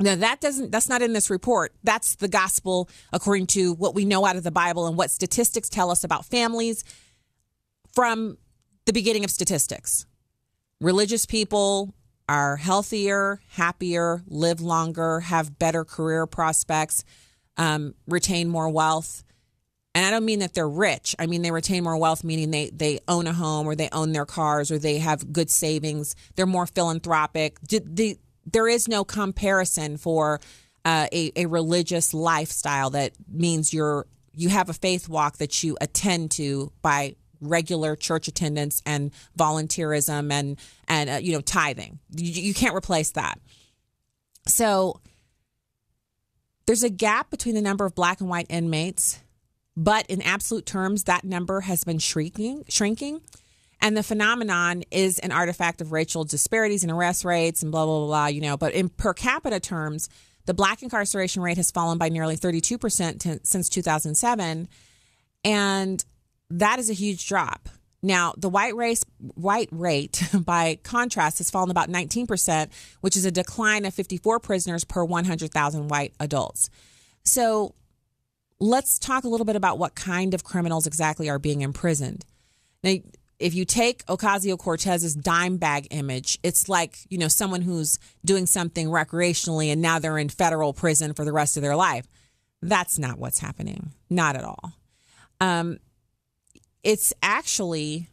[0.00, 1.74] Now that doesn't that's not in this report.
[1.84, 5.68] That's the gospel according to what we know out of the Bible and what statistics
[5.68, 6.84] tell us about families
[7.92, 8.38] from
[8.86, 10.06] the beginning of statistics.
[10.80, 11.94] Religious people
[12.28, 17.04] are healthier, happier, live longer, have better career prospects,
[17.56, 19.24] um, retain more wealth.
[19.94, 21.14] And I don't mean that they're rich.
[21.18, 24.12] I mean they retain more wealth, meaning they they own a home or they own
[24.12, 26.16] their cars or they have good savings.
[26.34, 27.60] They're more philanthropic.
[27.60, 28.18] The, the,
[28.50, 30.40] there is no comparison for
[30.84, 35.76] uh, a, a religious lifestyle that means you're you have a faith walk that you
[35.80, 41.98] attend to by regular church attendance and volunteerism and and uh, you know tithing.
[42.10, 43.38] You, you can't replace that.
[44.46, 45.00] So
[46.66, 49.20] there's a gap between the number of black and white inmates,
[49.76, 52.64] but in absolute terms, that number has been shrinking.
[52.68, 53.20] Shrinking.
[53.80, 57.98] And the phenomenon is an artifact of racial disparities in arrest rates and blah, blah,
[57.98, 58.56] blah, blah, you know.
[58.56, 60.08] But in per capita terms,
[60.46, 64.68] the black incarceration rate has fallen by nearly 32% to, since 2007.
[65.44, 66.04] And
[66.58, 67.68] that is a huge drop.
[68.02, 72.68] Now, the white race white rate by contrast has fallen about 19%,
[73.00, 76.68] which is a decline of 54 prisoners per 100,000 white adults.
[77.24, 77.74] So,
[78.58, 82.24] let's talk a little bit about what kind of criminals exactly are being imprisoned.
[82.82, 82.94] Now,
[83.38, 88.46] if you take Ocasio Cortez's dime bag image, it's like, you know, someone who's doing
[88.46, 92.06] something recreationally and now they're in federal prison for the rest of their life.
[92.60, 93.92] That's not what's happening.
[94.08, 94.72] Not at all.
[95.40, 95.78] Um,
[96.82, 98.08] it's actually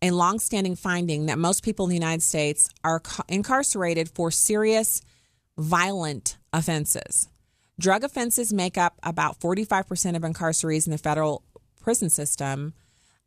[0.00, 5.02] a longstanding finding that most people in the United States are incarcerated for serious
[5.56, 7.28] violent offenses.
[7.80, 11.42] Drug offenses make up about 45% of incarcerees in the federal
[11.80, 12.74] prison system.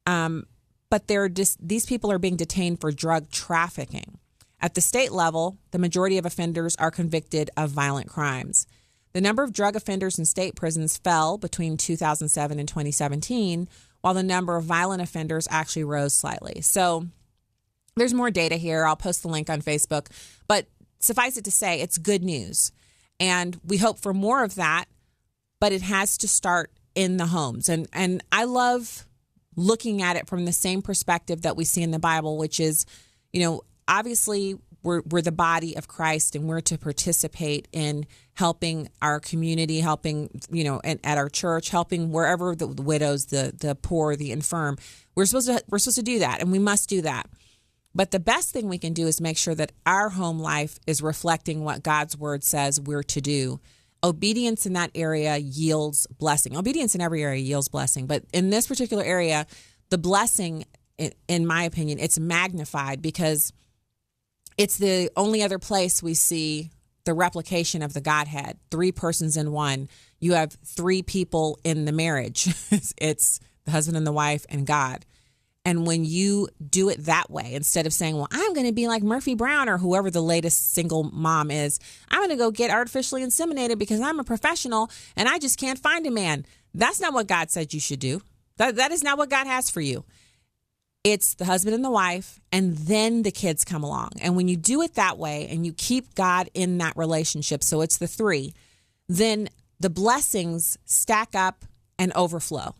[0.05, 0.45] Um,
[0.89, 4.19] but they're these people are being detained for drug trafficking.
[4.59, 8.67] At the state level, the majority of offenders are convicted of violent crimes.
[9.13, 13.67] The number of drug offenders in state prisons fell between 2007 and 2017,
[14.01, 16.61] while the number of violent offenders actually rose slightly.
[16.61, 17.07] So
[17.95, 18.85] there's more data here.
[18.85, 20.07] I'll post the link on Facebook.
[20.47, 20.67] But
[20.99, 22.71] suffice it to say, it's good news.
[23.19, 24.85] And we hope for more of that,
[25.59, 27.69] but it has to start in the homes.
[27.69, 29.05] And and I love
[29.55, 32.85] looking at it from the same perspective that we see in the Bible, which is,
[33.31, 38.89] you know, obviously we're, we're the body of Christ and we're to participate in helping
[39.01, 43.53] our community, helping, you know, at, at our church, helping wherever the, the widows, the,
[43.57, 44.77] the poor, the infirm.
[45.15, 47.29] We're supposed to, we're supposed to do that and we must do that.
[47.93, 51.01] But the best thing we can do is make sure that our home life is
[51.01, 53.59] reflecting what God's word says we're to do
[54.03, 56.57] obedience in that area yields blessing.
[56.57, 59.45] Obedience in every area yields blessing, but in this particular area,
[59.89, 60.65] the blessing,
[61.27, 63.53] in my opinion, it's magnified because
[64.57, 66.71] it's the only other place we see
[67.03, 69.89] the replication of the Godhead, three persons in one.
[70.19, 72.47] You have three people in the marriage.
[72.97, 75.05] it's the husband and the wife and God.
[75.63, 78.87] And when you do it that way, instead of saying, well, I'm going to be
[78.87, 82.71] like Murphy Brown or whoever the latest single mom is, I'm going to go get
[82.71, 86.45] artificially inseminated because I'm a professional and I just can't find a man.
[86.73, 88.21] That's not what God said you should do.
[88.57, 90.03] That, that is not what God has for you.
[91.03, 94.11] It's the husband and the wife, and then the kids come along.
[94.21, 97.81] And when you do it that way and you keep God in that relationship, so
[97.81, 98.53] it's the three,
[99.09, 101.65] then the blessings stack up
[101.97, 102.75] and overflow.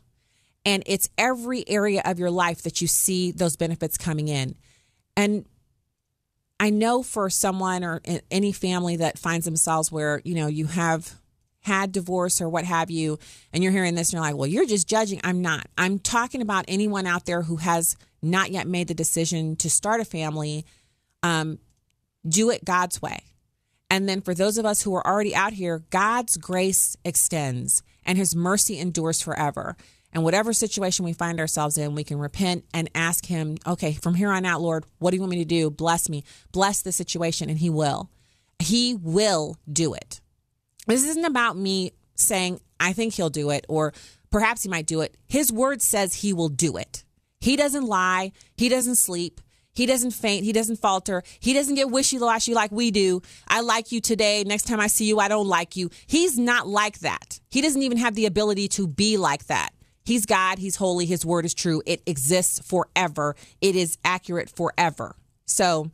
[0.64, 4.56] And it's every area of your life that you see those benefits coming in.
[5.18, 5.46] And
[6.60, 11.20] I know for someone or any family that finds themselves where, you know, you have
[11.62, 13.18] had divorce or what have you,
[13.54, 15.22] and you're hearing this and you're like, well, you're just judging.
[15.24, 15.68] I'm not.
[15.78, 20.02] I'm talking about anyone out there who has not yet made the decision to start
[20.02, 20.66] a family.
[21.24, 21.60] Um,
[22.28, 23.24] do it God's way.
[23.90, 28.18] And then for those of us who are already out here, God's grace extends and
[28.18, 29.76] his mercy endures forever.
[30.14, 34.16] And whatever situation we find ourselves in, we can repent and ask him, okay, from
[34.16, 35.70] here on out, Lord, what do you want me to do?
[35.70, 38.10] Bless me, bless the situation, and he will.
[38.60, 40.21] He will do it.
[40.88, 43.94] This isn't about me saying, I think he'll do it, or
[44.32, 45.16] perhaps he might do it.
[45.28, 47.04] His word says he will do it.
[47.40, 49.42] He doesn't lie, he doesn't sleep.
[49.74, 50.44] He doesn't faint.
[50.44, 51.24] He doesn't falter.
[51.40, 53.22] He doesn't get wishy washy like we do.
[53.48, 54.44] I like you today.
[54.44, 55.90] Next time I see you, I don't like you.
[56.08, 57.40] He's not like that.
[57.50, 59.70] He doesn't even have the ability to be like that.
[60.04, 60.60] He's God.
[60.60, 61.06] He's holy.
[61.06, 61.82] His word is true.
[61.86, 63.36] It exists forever.
[63.62, 65.16] It is accurate forever.
[65.46, 65.90] So,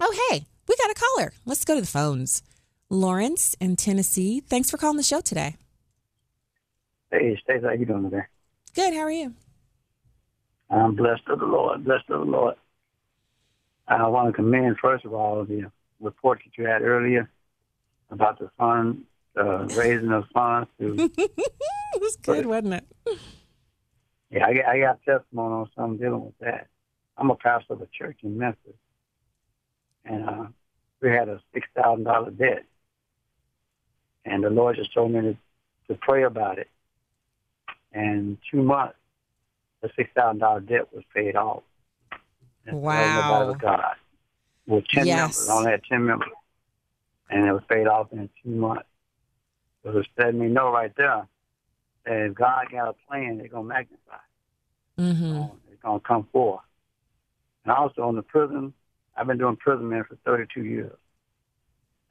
[0.00, 1.32] oh, hey, we got a caller.
[1.46, 2.42] Let's go to the phones.
[2.90, 4.40] Lawrence in Tennessee.
[4.40, 5.56] Thanks for calling the show today.
[7.10, 8.24] Hey, Stacy, how you doing today?
[8.74, 8.94] Good.
[8.94, 9.34] How are you?
[10.70, 11.84] I'm blessed of the Lord.
[11.84, 12.56] Blessed of the Lord.
[13.86, 15.70] I want to commend, first of all, the
[16.00, 17.30] report that you had earlier
[18.10, 19.04] about the fund,
[19.36, 20.68] uh, raising of funds.
[20.80, 23.18] To, it was good, wasn't it?
[24.30, 26.68] Yeah, I, I got testimony on something dealing with that.
[27.16, 28.74] I'm a pastor of a church in Memphis,
[30.04, 30.46] and uh,
[31.00, 32.64] we had a six thousand dollar debt,
[34.24, 35.36] and the Lord just told me to,
[35.88, 36.68] to pray about it.
[37.92, 38.96] And two months,
[39.82, 41.62] the six thousand dollar debt was paid off.
[42.66, 43.52] And Wow.
[43.52, 43.94] But God.
[44.66, 45.36] With ten Yes.
[45.36, 46.28] members, I only had ten members,
[47.28, 48.86] and it was paid off in two months.
[49.82, 51.28] So it's letting me know right there
[52.06, 54.16] that if God got a plan, they're gonna magnify.
[54.98, 55.56] Mm-hmm.
[55.70, 56.62] It's gonna come forth.
[57.64, 58.72] And also on the prison,
[59.16, 60.96] I've been doing prison man for 32 years.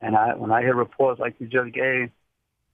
[0.04, 2.12] And I, when I hear reports like you just gave,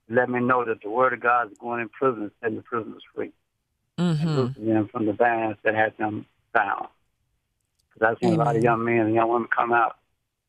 [0.08, 2.62] let me know that the word of God is going in prison and setting the
[2.62, 3.32] prisoners free
[4.18, 4.68] and Mm-hmm.
[4.68, 6.88] them from the bands that had them bound.
[7.94, 9.96] Because I've seen a lot of young men and young women come out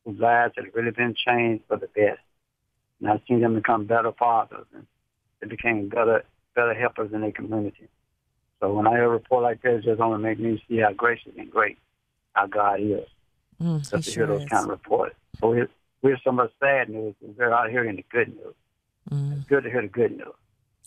[0.04, 2.20] whose lives have really been changed for the best.
[3.00, 4.86] And I've seen them become better fathers and
[5.40, 7.88] they became better better helpers in their community.
[8.60, 10.92] So when I hear a report like this, it just only make me see how
[10.92, 11.78] gracious and great
[12.34, 13.06] our God is.
[13.62, 14.48] Mm, Just he to sure hear those is.
[14.48, 15.14] kind of reports.
[15.40, 15.68] So we're,
[16.02, 18.54] we're some of the sad news, and we're out hearing the good news.
[19.10, 20.34] It's good to hear the good news.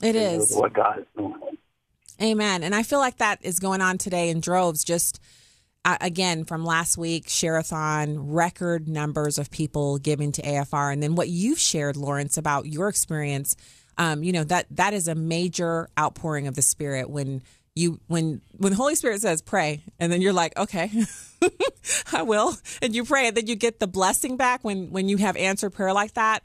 [0.02, 0.08] Mm.
[0.08, 0.56] It is.
[0.56, 1.36] What God is doing.
[2.22, 2.64] Amen.
[2.64, 4.84] And I feel like that is going on today in droves.
[4.84, 5.20] Just
[5.84, 11.16] uh, again from last week, Share-a-thon, record numbers of people giving to AFR, and then
[11.16, 13.56] what you've shared, Lawrence, about your experience.
[13.98, 17.42] Um, you know that that is a major outpouring of the Spirit when
[17.76, 20.90] you when when the Holy Spirit says pray, and then you're like, okay,
[22.14, 25.18] I will, and you pray, and then you get the blessing back when when you
[25.18, 26.44] have answered prayer like that.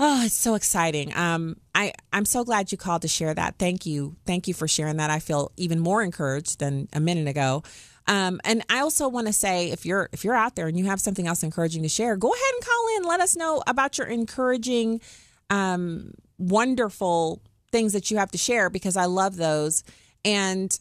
[0.00, 1.16] Oh, it's so exciting.
[1.16, 3.58] Um, I, I'm so glad you called to share that.
[3.58, 4.16] Thank you.
[4.26, 5.08] Thank you for sharing that.
[5.08, 7.62] I feel even more encouraged than a minute ago.
[8.08, 10.86] Um, and I also want to say if you're if you're out there and you
[10.86, 13.04] have something else encouraging to share, go ahead and call in.
[13.04, 15.00] Let us know about your encouraging,
[15.48, 19.84] um, wonderful things that you have to share because I love those.
[20.24, 20.78] And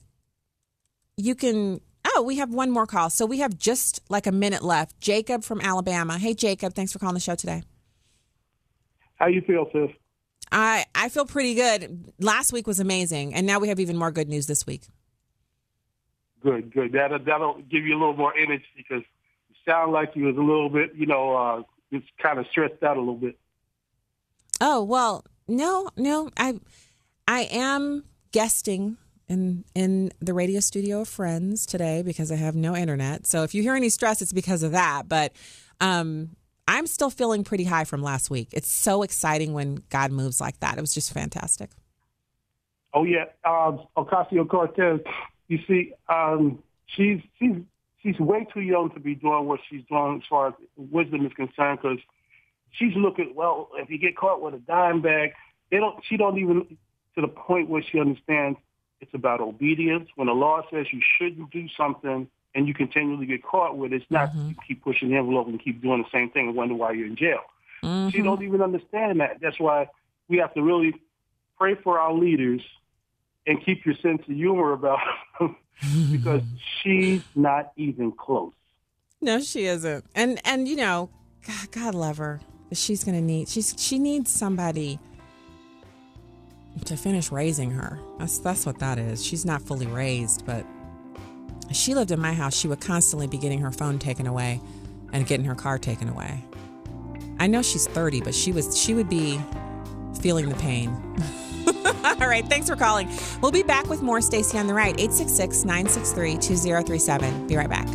[1.18, 1.82] you can
[2.16, 3.10] oh, we have one more call.
[3.10, 5.00] So we have just like a minute left.
[5.00, 6.18] Jacob from Alabama.
[6.18, 7.64] Hey Jacob, thanks for calling the show today.
[9.16, 9.90] How you feel, sis?
[10.52, 12.14] I I feel pretty good.
[12.20, 14.88] Last week was amazing, and now we have even more good news this week.
[16.42, 16.92] Good, good.
[16.92, 19.04] That'll that'll give you a little more energy because
[19.50, 22.84] you sound like you was a little bit, you know, uh, just kind of stressed
[22.84, 23.38] out a little bit.
[24.60, 26.60] Oh well, no, no, I
[27.28, 32.76] I am guesting in in the radio studio of Friends today because I have no
[32.76, 33.26] internet.
[33.28, 35.04] So if you hear any stress, it's because of that.
[35.08, 35.34] But
[35.80, 36.30] um,
[36.68, 38.50] I'm still feeling pretty high from last week.
[38.52, 40.78] It's so exciting when God moves like that.
[40.78, 41.72] It was just fantastic.
[42.94, 45.00] Oh yeah, um, Ocasio Cortez.
[45.48, 47.56] You see, um, she's she's
[48.02, 51.34] she's way too young to be doing what she's doing as far as wisdom is
[51.34, 51.80] concerned.
[51.82, 52.00] Because
[52.72, 53.70] she's looking well.
[53.76, 55.32] If you get caught with a dime bag,
[55.72, 56.04] they don't.
[56.08, 56.78] She don't even
[57.16, 58.58] to the point where she understands
[59.04, 60.10] it's about obedience.
[60.16, 63.98] When the law says you shouldn't do something and you continually get caught with it,
[63.98, 64.50] it's not mm-hmm.
[64.50, 67.08] you keep pushing the envelope and keep doing the same thing and wonder why you're
[67.08, 67.42] in jail.
[67.84, 68.10] Mm-hmm.
[68.10, 69.40] She don't even understand that.
[69.42, 69.90] That's why
[70.30, 70.94] we have to really
[71.58, 72.62] pray for our leaders
[73.46, 75.00] and keep your sense of humor about
[75.40, 75.58] them
[76.12, 76.42] because
[76.82, 78.54] she's not even close.
[79.20, 80.06] No, she isn't.
[80.16, 81.10] And and you know,
[81.46, 82.40] God, God love her.
[82.72, 83.50] She's gonna need.
[83.50, 85.00] She's she needs somebody
[86.86, 88.00] to finish raising her.
[88.20, 89.26] That's that's what that is.
[89.26, 90.66] She's not fully raised, but
[91.72, 92.56] she lived in my house.
[92.56, 94.62] She would constantly be getting her phone taken away
[95.12, 96.44] and getting her car taken away.
[97.40, 99.40] I know she's thirty, but she was she would be
[100.22, 100.90] feeling the pain.
[102.04, 103.10] All right, thanks for calling.
[103.42, 107.48] We'll be back with more Stacy on the Right, 866 963 2037.
[107.48, 107.88] Be right back.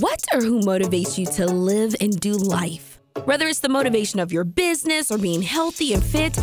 [0.00, 2.98] What or who motivates you to live and do life?
[3.24, 6.36] Whether it's the motivation of your business or being healthy and fit,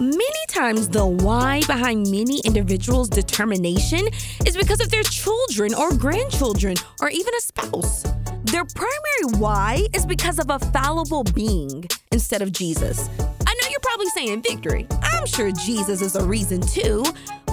[0.00, 4.08] many times the why behind many individuals' determination
[4.44, 8.02] is because of their children or grandchildren or even a spouse.
[8.42, 13.08] Their primary why is because of a fallible being instead of Jesus.
[13.20, 14.88] I know you're probably saying victory.
[15.02, 17.04] I'm sure Jesus is a reason too,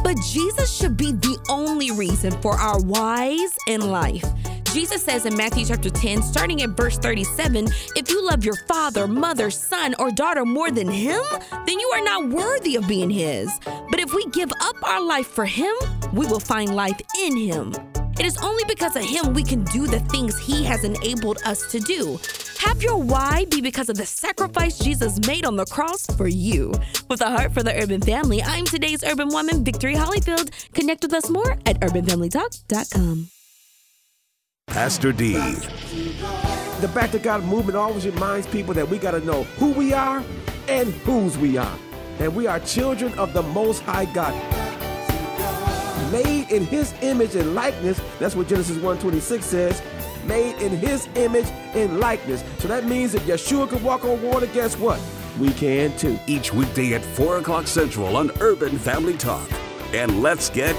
[0.03, 4.25] but Jesus should be the only reason for our whys in life.
[4.73, 9.07] Jesus says in Matthew chapter 10, starting at verse 37, if you love your father,
[9.07, 11.21] mother, son, or daughter more than him,
[11.67, 13.51] then you are not worthy of being his.
[13.91, 15.75] But if we give up our life for him,
[16.11, 17.75] we will find life in him.
[18.19, 21.71] It is only because of him we can do the things he has enabled us
[21.71, 22.19] to do.
[22.57, 26.73] Have your why be because of the sacrifice Jesus made on the cross for you.
[27.09, 30.49] With a heart for the urban family, I'm today's urban woman, Victory Hollyfield.
[30.73, 33.32] Connect with us more at urbanfamilytalk.com.
[34.73, 35.33] Pastor D.
[35.33, 39.93] The Back to God movement always reminds people that we got to know who we
[39.93, 40.23] are
[40.67, 41.77] and whose we are.
[42.17, 44.33] And we are children of the Most High God.
[46.11, 48.01] Made in His image and likeness.
[48.17, 49.79] That's what Genesis 1:26 says.
[50.25, 52.43] Made in His image and likeness.
[52.57, 54.99] So that means if Yeshua could walk on water, guess what?
[55.39, 56.17] We can too.
[56.25, 59.47] Each weekday at 4 o'clock Central on Urban Family Talk.
[59.93, 60.75] And let's get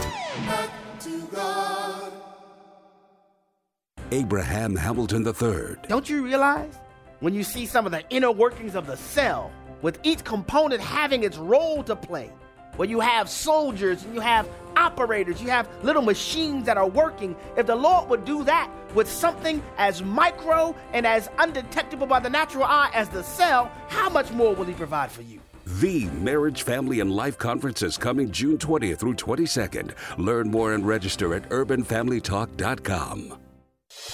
[4.14, 5.74] Abraham Hamilton III.
[5.88, 6.78] Don't you realize
[7.18, 9.50] when you see some of the inner workings of the cell,
[9.82, 12.30] with each component having its role to play,
[12.76, 17.34] where you have soldiers and you have operators, you have little machines that are working.
[17.56, 22.30] If the Lord would do that with something as micro and as undetectable by the
[22.30, 25.40] natural eye as the cell, how much more will He provide for you?
[25.66, 29.92] The Marriage, Family, and Life Conference is coming June 20th through 22nd.
[30.18, 33.40] Learn more and register at urbanfamilytalk.com.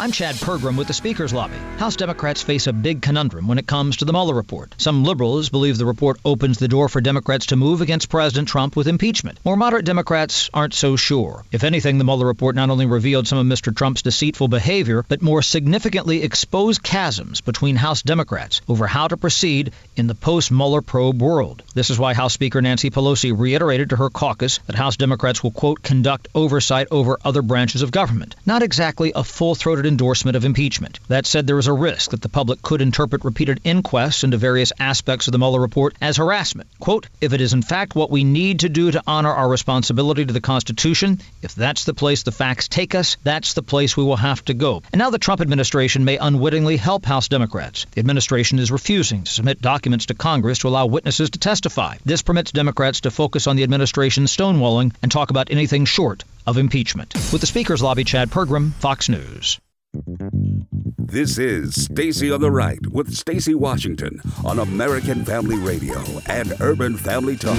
[0.01, 1.57] I'm Chad Pergram with the Speaker's Lobby.
[1.77, 4.75] House Democrats face a big conundrum when it comes to the Mueller report.
[4.79, 8.77] Some liberals believe the report opens the door for Democrats to move against President Trump
[8.77, 9.39] with impeachment.
[9.45, 11.45] More moderate Democrats aren't so sure.
[11.53, 13.77] If anything, the Mueller report not only revealed some of Mr.
[13.77, 19.73] Trump's deceitful behavior, but more significantly exposed chasms between House Democrats over how to proceed
[19.97, 21.63] in the post Mueller probe world.
[21.75, 25.51] This is why House Speaker Nancy Pelosi reiterated to her caucus that House Democrats will,
[25.51, 28.35] quote, conduct oversight over other branches of government.
[28.47, 30.99] Not exactly a full throated endorsement of impeachment.
[31.07, 34.73] That said, there is a risk that the public could interpret repeated inquests into various
[34.81, 36.69] aspects of the Mueller report as harassment.
[36.81, 40.25] Quote, if it is in fact what we need to do to honor our responsibility
[40.25, 44.03] to the Constitution, if that's the place the facts take us, that's the place we
[44.03, 44.83] will have to go.
[44.93, 47.87] And now the Trump administration may unwittingly help House Democrats.
[47.93, 51.99] The administration is refusing to submit documents to Congress to allow witnesses to testify.
[52.05, 56.59] This permits Democrats to focus on the administration's stonewalling and talk about anything short of
[56.59, 57.15] impeachment.
[57.33, 59.59] With the Speaker's Lobby, Chad Pergram, Fox News.
[60.99, 66.97] This is Stacy on the Right with Stacy Washington on American Family Radio and Urban
[66.97, 67.57] Family Talk.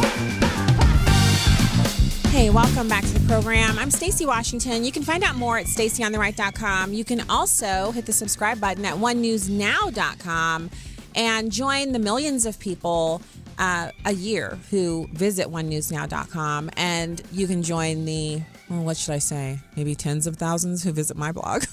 [2.32, 3.78] Hey, welcome back to the program.
[3.78, 4.86] I'm Stacy Washington.
[4.86, 6.94] You can find out more at stacyontheright.com.
[6.94, 10.70] You can also hit the subscribe button at onenewsnow.com
[11.14, 13.22] and join the millions of people
[13.60, 16.70] uh, a year who visit onenewsnow.com.
[16.78, 18.42] And you can join the,
[18.72, 19.60] well, what should I say?
[19.76, 21.66] Maybe tens of thousands who visit my blog.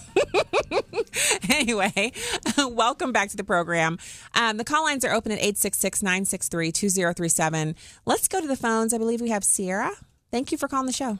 [1.48, 2.10] anyway,
[2.58, 3.98] welcome back to the program.
[4.34, 7.76] Um, the call lines are open at 866 963 2037.
[8.04, 8.92] Let's go to the phones.
[8.92, 9.92] I believe we have Sierra.
[10.32, 11.18] Thank you for calling the show.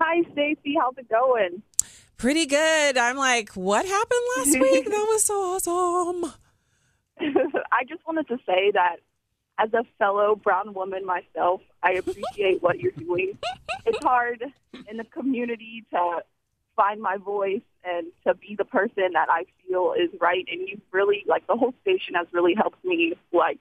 [0.00, 0.74] Hi, Stacy.
[0.80, 1.62] How's it going?
[2.16, 2.96] Pretty good.
[2.96, 4.84] I'm like, what happened last week?
[4.88, 6.32] That was so awesome.
[7.20, 8.96] I just wanted to say that
[9.58, 13.38] as a fellow brown woman myself, I appreciate what you're doing.
[13.84, 14.44] It's hard
[14.88, 16.20] in the community to
[16.76, 20.46] find my voice and to be the person that I feel is right.
[20.50, 23.58] And you've really, like, the whole station has really helped me, like,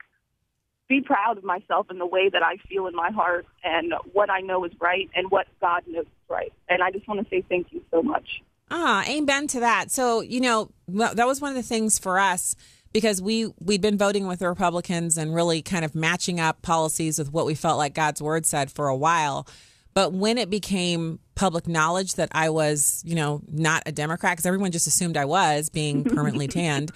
[0.88, 4.30] be proud of myself in the way that I feel in my heart and what
[4.30, 6.54] I know is right and what God knows is right.
[6.70, 8.42] And I just want to say thank you so much.
[8.70, 9.92] Ah, amen to that.
[9.92, 12.56] So, you know, that was one of the things for us
[12.98, 17.20] because we we'd been voting with the Republicans and really kind of matching up policies
[17.20, 19.48] with what we felt like God's word said for a while.
[19.94, 24.48] But when it became public knowledge that I was, you know, not a Democrat because
[24.48, 26.92] everyone just assumed I was being permanently tanned,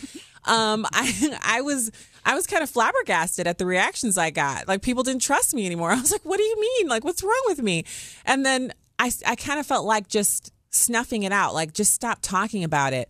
[0.46, 1.92] um, I I was
[2.26, 4.68] I was kind of flabbergasted at the reactions I got.
[4.68, 5.92] Like people didn't trust me anymore.
[5.92, 6.88] I was like, "What do you mean?
[6.88, 7.86] Like what's wrong with me?"
[8.26, 12.20] And then I I kind of felt like just snuffing it out, like just stop
[12.24, 13.08] talking about it.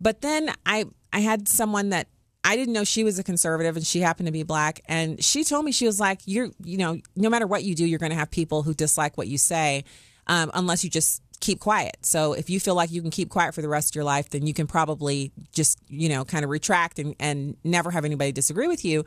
[0.00, 2.08] But then I I had someone that
[2.44, 5.44] I didn't know she was a conservative and she happened to be black and she
[5.44, 8.10] told me she was like you're you know no matter what you do you're going
[8.10, 9.84] to have people who dislike what you say
[10.26, 11.96] um, unless you just keep quiet.
[12.02, 14.30] So if you feel like you can keep quiet for the rest of your life
[14.30, 18.32] then you can probably just you know kind of retract and, and never have anybody
[18.32, 19.04] disagree with you.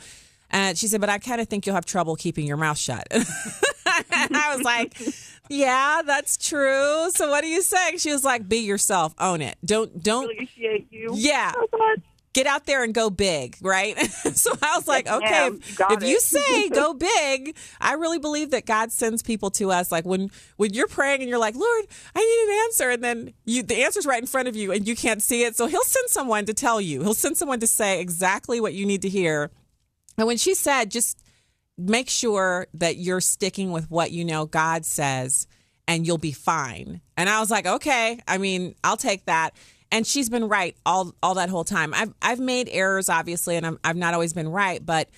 [0.52, 3.08] And she said, but I kind of think you'll have trouble keeping your mouth shut.
[3.86, 4.96] I was like,
[5.50, 7.10] yeah, that's true.
[7.12, 7.98] So what are you saying?
[7.98, 9.58] She was like, be yourself, own it.
[9.66, 11.12] Don't don't appreciate you.
[11.16, 11.52] Yeah.
[12.36, 13.98] Get out there and go big, right?
[14.36, 15.60] so I was like, Yes, okay, ma'am.
[15.66, 19.72] You got if you say go big, I really believe that God sends people to
[19.72, 19.90] us.
[19.90, 23.34] Like when when you're praying and you're like, Lord, I need an answer, and then
[23.46, 25.56] you the answer's right in front of you and you can't see it.
[25.56, 27.04] So He'll send someone to tell you.
[27.04, 29.50] He'll send someone to say exactly what you need to hear.
[30.18, 31.24] And when she said, just
[31.78, 35.48] make sure that you're sticking with what you know God says
[35.88, 37.02] and you'll be fine.
[37.18, 39.52] And I was like, okay, I mean, I'll take that.
[39.96, 41.94] And she's been right all all that whole time.
[41.94, 45.10] I've I've made errors obviously and I'm, I've not always been right, but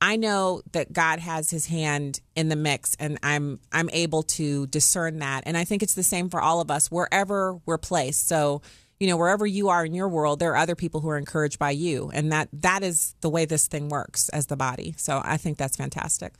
[0.00, 4.66] I know that God has his hand in the mix and I'm I'm able to
[4.66, 5.44] discern that.
[5.46, 8.26] And I think it's the same for all of us wherever we're placed.
[8.26, 8.62] So,
[8.98, 11.60] you know, wherever you are in your world, there are other people who are encouraged
[11.60, 12.10] by you.
[12.12, 14.96] And that that is the way this thing works as the body.
[14.98, 16.34] So I think that's fantastic.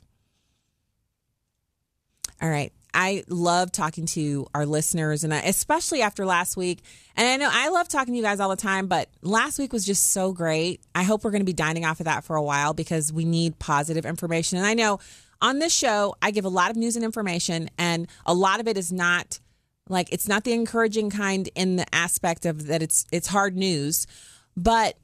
[2.41, 2.73] All right.
[2.95, 6.81] I love talking to our listeners, and I, especially after last week.
[7.17, 9.73] And I know I love talking to you guys all the time, but last week
[9.73, 10.81] was just so great.
[10.95, 13.25] I hope we're going to be dining off of that for a while because we
[13.25, 14.57] need positive information.
[14.57, 14.99] And I know
[15.41, 18.67] on this show, I give a lot of news and information, and a lot of
[18.67, 19.39] it is not
[19.89, 24.07] like it's not the encouraging kind in the aspect of that it's it's hard news,
[24.55, 24.97] but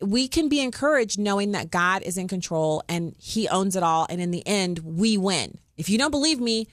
[0.00, 4.06] we can be encouraged knowing that God is in control and he owns it all
[4.08, 5.58] and in the end we win.
[5.76, 6.68] If you don't believe me,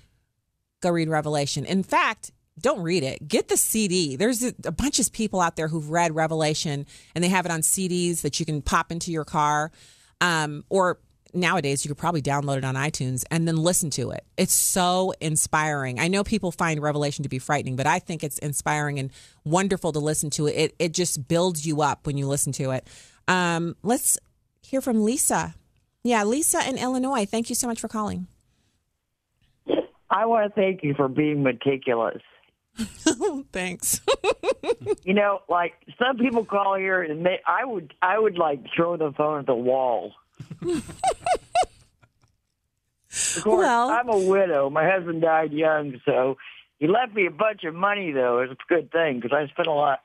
[0.81, 1.65] go read Revelation.
[1.65, 3.27] In fact, don't read it.
[3.27, 4.15] Get the CD.
[4.15, 7.51] There's a, a bunch of people out there who've read Revelation and they have it
[7.51, 9.71] on CDs that you can pop into your car.
[10.19, 10.99] Um, or
[11.33, 14.25] nowadays, you could probably download it on iTunes and then listen to it.
[14.37, 15.99] It's so inspiring.
[15.99, 19.11] I know people find Revelation to be frightening, but I think it's inspiring and
[19.43, 20.51] wonderful to listen to it.
[20.51, 22.87] It, it just builds you up when you listen to it.
[23.27, 24.17] Um, let's
[24.61, 25.55] hear from Lisa.
[26.03, 27.25] Yeah, Lisa in Illinois.
[27.25, 28.27] Thank you so much for calling.
[30.11, 32.21] I want to thank you for being meticulous.
[33.51, 34.01] Thanks.
[35.03, 38.97] you know, like some people call here and they, I would, I would like throw
[38.97, 40.13] the phone at the wall.
[40.61, 40.83] of
[43.41, 44.69] course, I'm a widow.
[44.69, 46.35] My husband died young, so
[46.77, 48.11] he left me a bunch of money.
[48.11, 50.01] Though it's a good thing because I spent a lot.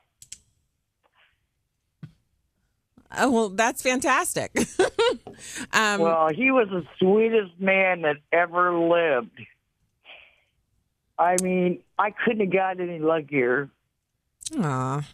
[3.17, 4.51] Oh, well, that's fantastic.
[5.71, 9.31] um, well, he was the sweetest man that ever lived.
[11.19, 13.69] I mean, I couldn't have gotten any luckier.
[14.57, 15.07] Aw.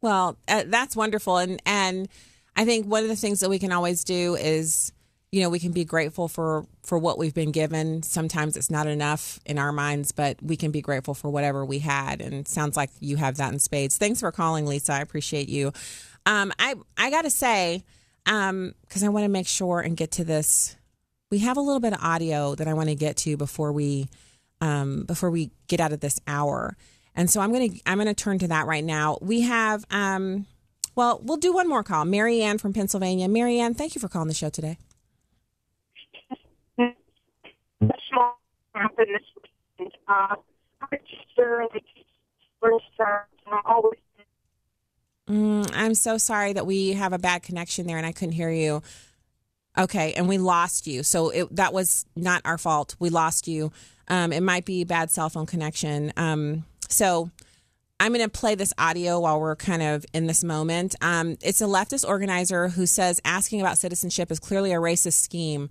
[0.00, 2.08] Well, uh, that's wonderful, and and
[2.56, 4.92] I think one of the things that we can always do is,
[5.32, 8.02] you know, we can be grateful for for what we've been given.
[8.02, 11.80] Sometimes it's not enough in our minds, but we can be grateful for whatever we
[11.80, 12.20] had.
[12.20, 13.98] And sounds like you have that in spades.
[13.98, 14.92] Thanks for calling, Lisa.
[14.92, 15.72] I appreciate you.
[16.26, 17.82] Um, I I got to say,
[18.26, 20.76] um, because I want to make sure and get to this.
[21.30, 24.08] We have a little bit of audio that I want to get to before we
[24.60, 26.76] um, before we get out of this hour.
[27.14, 29.18] And so I'm gonna I'm gonna turn to that right now.
[29.20, 30.46] We have um,
[30.94, 32.04] well, we'll do one more call.
[32.04, 33.28] Mary Ann from Pennsylvania.
[33.28, 34.78] Mary Ann, thank you for calling the show today.
[45.28, 48.50] Mm, I'm so sorry that we have a bad connection there and I couldn't hear
[48.50, 48.82] you.
[49.78, 51.02] Okay, and we lost you.
[51.02, 52.96] So it, that was not our fault.
[52.98, 53.70] We lost you.
[54.08, 56.12] Um, it might be bad cell phone connection.
[56.16, 57.30] Um, so
[58.00, 60.94] I'm going to play this audio while we're kind of in this moment.
[61.00, 65.70] Um, it's a leftist organizer who says asking about citizenship is clearly a racist scheme.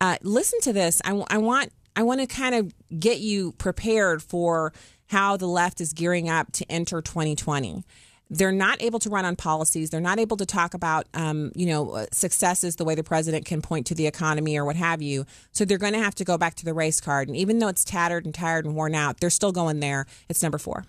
[0.00, 1.02] Uh, listen to this.
[1.04, 4.72] I, I want I want to kind of get you prepared for
[5.06, 7.84] how the left is gearing up to enter 2020
[8.30, 9.90] they're not able to run on policies.
[9.90, 13.44] They're not able to talk about, um, you know, uh, successes the way the president
[13.44, 15.26] can point to the economy or what have you.
[15.52, 17.28] So they're going to have to go back to the race card.
[17.28, 20.06] And even though it's tattered and tired and worn out, they're still going there.
[20.28, 20.84] It's number four.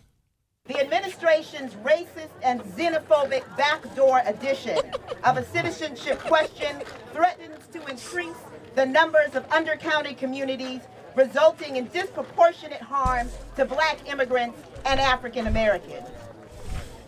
[0.68, 4.80] The administration's racist and xenophobic backdoor edition
[5.24, 6.82] of a citizenship question
[7.14, 8.36] threatens to increase
[8.74, 10.82] the numbers of undercounted communities,
[11.16, 16.08] resulting in disproportionate harm to black immigrants and African Americans.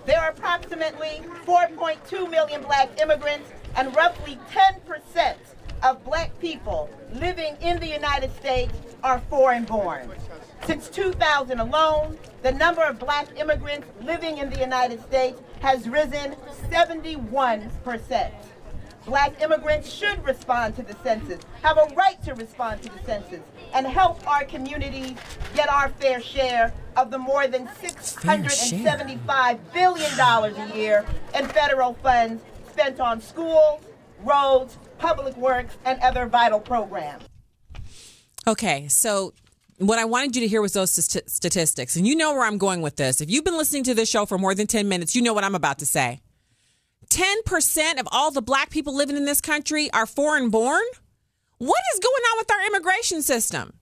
[0.08, 5.36] There are approximately 4.2 million black immigrants and roughly 10%
[5.84, 8.72] of black people living in the United States
[9.04, 10.10] are foreign born.
[10.64, 16.38] Since 2000 alone, the number of black immigrants living in the United States has risen
[16.72, 18.32] 71%.
[19.08, 23.40] Black immigrants should respond to the census, have a right to respond to the census,
[23.74, 25.16] and help our communities
[25.56, 32.44] get our fair share of the more than $675 billion a year in federal funds
[32.70, 33.82] spent on schools,
[34.26, 37.24] roads, public works, and other vital programs.
[38.46, 39.34] Okay, so
[39.78, 41.96] what I wanted you to hear was those st- statistics.
[41.96, 43.22] And you know where I'm going with this.
[43.22, 45.46] If you've been listening to this show for more than 10 minutes, you know what
[45.46, 46.20] I'm about to say.
[47.10, 50.84] 10% of all the black people living in this country are foreign born?
[51.58, 53.74] What is going on with our immigration system?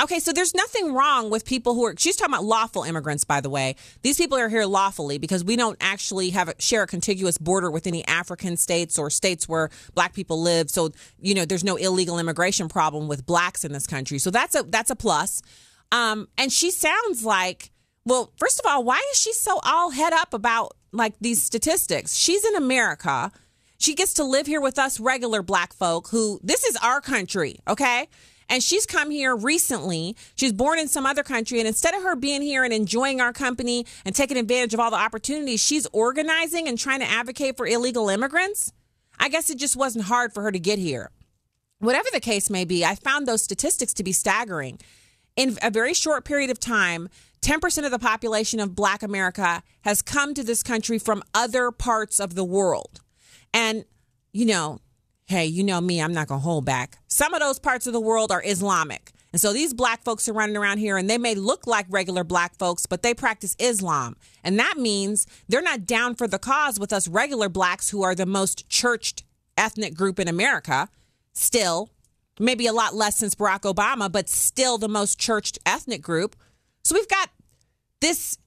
[0.00, 1.94] Okay, so there's nothing wrong with people who are.
[1.98, 3.74] She's talking about lawful immigrants, by the way.
[4.02, 7.68] These people are here lawfully because we don't actually have a, share a contiguous border
[7.68, 10.70] with any African states or states where black people live.
[10.70, 14.18] So you know, there's no illegal immigration problem with blacks in this country.
[14.18, 15.42] So that's a that's a plus.
[15.90, 17.72] Um, and she sounds like,
[18.04, 22.14] well, first of all, why is she so all head up about like these statistics?
[22.14, 23.32] She's in America.
[23.78, 27.60] She gets to live here with us regular black folk who this is our country,
[27.68, 28.08] okay?
[28.48, 30.16] And she's come here recently.
[30.34, 31.58] She's born in some other country.
[31.58, 34.90] And instead of her being here and enjoying our company and taking advantage of all
[34.90, 38.72] the opportunities, she's organizing and trying to advocate for illegal immigrants.
[39.18, 41.10] I guess it just wasn't hard for her to get here.
[41.78, 44.78] Whatever the case may be, I found those statistics to be staggering.
[45.36, 47.08] In a very short period of time,
[47.40, 52.18] 10% of the population of Black America has come to this country from other parts
[52.20, 53.00] of the world.
[53.54, 53.84] And,
[54.32, 54.80] you know,
[55.26, 56.98] hey, you know me, I'm not going to hold back.
[57.06, 59.12] Some of those parts of the world are Islamic.
[59.32, 62.24] And so these black folks are running around here and they may look like regular
[62.24, 64.16] black folks, but they practice Islam.
[64.42, 68.14] And that means they're not down for the cause with us regular blacks who are
[68.14, 69.24] the most churched
[69.56, 70.88] ethnic group in America.
[71.34, 71.90] Still,
[72.40, 76.34] maybe a lot less since Barack Obama, but still the most churched ethnic group.
[76.84, 77.30] So we've got
[78.00, 78.38] this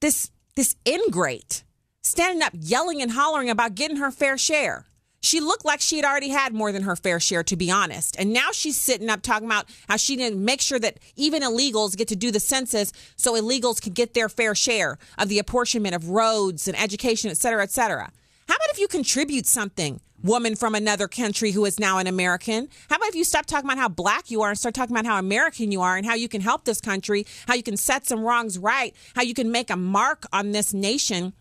[0.00, 1.64] this this ingrate
[2.02, 4.86] standing up yelling and hollering about getting her fair share.
[5.24, 8.16] She looked like she had already had more than her fair share, to be honest.
[8.18, 11.96] And now she's sitting up talking about how she didn't make sure that even illegals
[11.96, 15.94] get to do the census so illegals can get their fair share of the apportionment
[15.94, 18.10] of roads and education, et cetera, et cetera.
[18.48, 22.68] How about if you contribute something, woman from another country who is now an American?
[22.88, 25.06] How about if you stop talking about how black you are and start talking about
[25.06, 28.06] how American you are and how you can help this country, how you can set
[28.06, 31.32] some wrongs right, how you can make a mark on this nation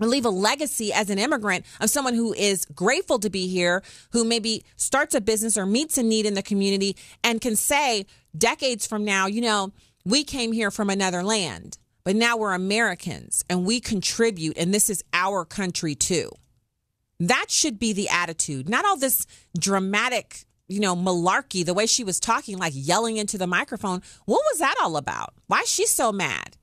[0.00, 3.82] and leave a legacy as an immigrant of someone who is grateful to be here,
[4.12, 8.06] who maybe starts a business or meets a need in the community and can say
[8.36, 9.72] decades from now, you know,
[10.04, 14.90] we came here from another land, but now we're Americans and we contribute, and this
[14.90, 16.30] is our country too.
[17.20, 19.26] That should be the attitude, not all this
[19.58, 24.02] dramatic, you know, malarkey, the way she was talking, like yelling into the microphone.
[24.24, 25.34] What was that all about?
[25.46, 26.56] Why is she so mad?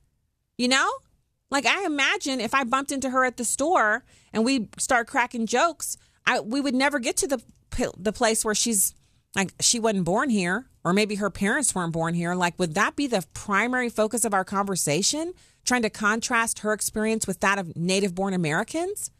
[0.58, 0.90] You know?
[1.52, 5.46] Like I imagine if I bumped into her at the store and we start cracking
[5.46, 7.42] jokes, I we would never get to the
[7.98, 8.94] the place where she's
[9.36, 12.34] like she wasn't born here or maybe her parents weren't born here.
[12.34, 15.34] Like would that be the primary focus of our conversation?
[15.64, 19.10] Trying to contrast her experience with that of native born Americans?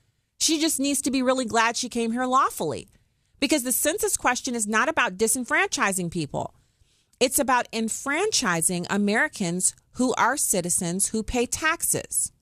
[0.43, 2.88] She just needs to be really glad she came here lawfully.
[3.38, 6.57] Because the census question is not about disenfranchising people.
[7.20, 12.32] It's about enfranchising Americans who are citizens who pay taxes.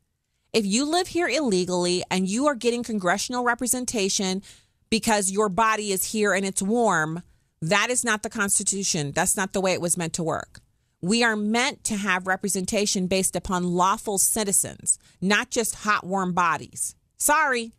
[0.54, 4.42] If you live here illegally and you are getting congressional representation
[4.88, 7.22] because your body is here and it's warm,
[7.60, 9.12] that is not the Constitution.
[9.12, 10.62] That's not the way it was meant to work.
[11.02, 16.94] We are meant to have representation based upon lawful citizens, not just hot, warm bodies.
[17.18, 17.74] Sorry.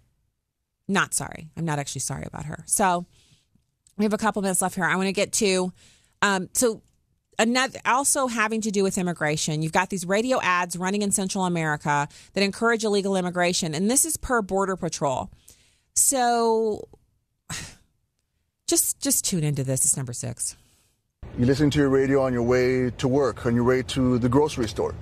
[0.92, 1.50] Not sorry.
[1.56, 2.64] I'm not actually sorry about her.
[2.66, 3.06] So
[3.98, 4.84] we have a couple minutes left here.
[4.84, 5.72] I want to get to
[6.22, 6.82] um, so
[7.39, 9.62] another also having to do with immigration.
[9.62, 14.04] You've got these radio ads running in Central America that encourage illegal immigration, and this
[14.04, 15.32] is per Border Patrol.
[15.96, 16.88] So
[18.68, 19.86] just just tune into this.
[19.86, 20.58] It's number six.
[21.38, 24.28] You listen to your radio on your way to work, on your way to the
[24.28, 24.94] grocery store,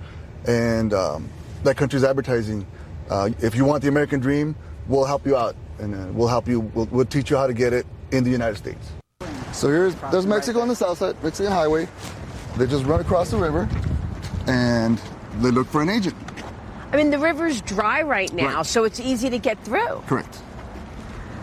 [0.46, 1.28] and um,
[1.64, 2.64] that country's advertising.
[3.10, 4.54] Uh, if you want the American dream,
[4.86, 6.60] we'll help you out, and uh, we'll help you.
[6.60, 8.90] We'll, we'll teach you how to get it in the United States.
[9.52, 11.88] So here's there's Mexico on the south side, Mexican highway.
[12.56, 13.68] They just run across the river
[14.46, 15.00] and
[15.40, 16.16] they look for an agent.
[16.92, 18.66] I mean, the river's dry right now, right.
[18.66, 20.02] so it's easy to get through.
[20.06, 20.40] Correct.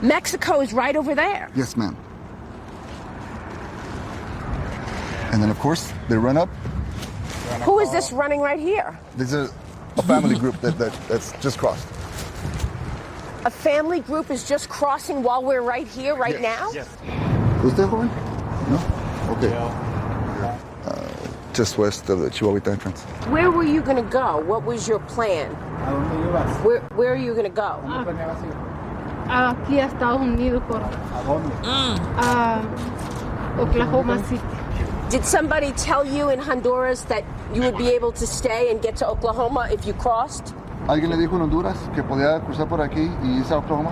[0.02, 1.50] Mexico is right over there.
[1.56, 1.96] Yes, ma'am.
[5.32, 6.50] And then, of course, they run up.
[7.64, 8.98] Who is this running right here?
[9.16, 9.52] This is
[9.98, 11.88] a family group that, that, that's just crossed.
[13.48, 16.60] A family group is just crossing while we're right here, right yes.
[16.60, 16.72] now?
[16.74, 16.89] Yes.
[17.62, 18.08] Who's that, joven?
[18.68, 18.78] No?
[19.38, 19.54] Okay.
[20.84, 23.04] Uh, just west of the Chihuahuita entrance.
[23.32, 24.41] Where were you going to go?
[24.41, 25.50] What was your plan?
[26.62, 27.80] Where, where are you going to go?
[29.30, 30.89] Aquí a Estados Unidos por a
[31.64, 31.98] mm.
[32.18, 34.41] ah, Oklahoma City.
[35.10, 37.24] Did somebody tell you in Honduras that
[37.54, 40.54] you would be able to stay and get to Oklahoma if you crossed?
[40.88, 43.92] ¿Alguien le dijo en Honduras que podía cruzar por aquí y irse a Oklahoma?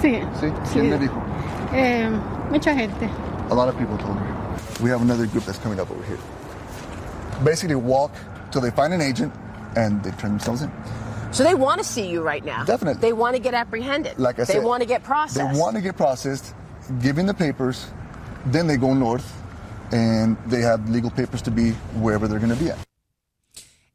[0.00, 0.20] Sí.
[0.40, 0.50] ¿Sí?
[0.72, 1.22] ¿Quién le dijo?
[1.74, 2.10] Eh,
[2.50, 3.10] mucha gente.
[3.50, 4.26] A lot of people told me.
[4.82, 6.18] We have another group that's coming up over here.
[7.44, 8.12] Basically, walk
[8.50, 9.34] till they find an agent
[9.76, 10.70] and they turn themselves in.
[11.30, 12.64] So they want to see you right now.
[12.64, 13.02] Definitely.
[13.02, 14.18] They want to get apprehended.
[14.18, 15.36] Like I they said, want to get processed.
[15.52, 16.54] They want to get processed,
[17.02, 17.86] given the papers,
[18.46, 19.30] then they go north,
[19.92, 22.78] and they have legal papers to be wherever they're going to be at.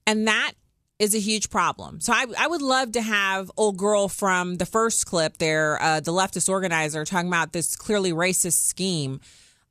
[0.08, 0.54] And that
[0.98, 2.00] is a huge problem.
[2.00, 6.00] So I, I would love to have old girl from the first clip there, uh,
[6.00, 9.20] the leftist organizer, talking about this clearly racist scheme.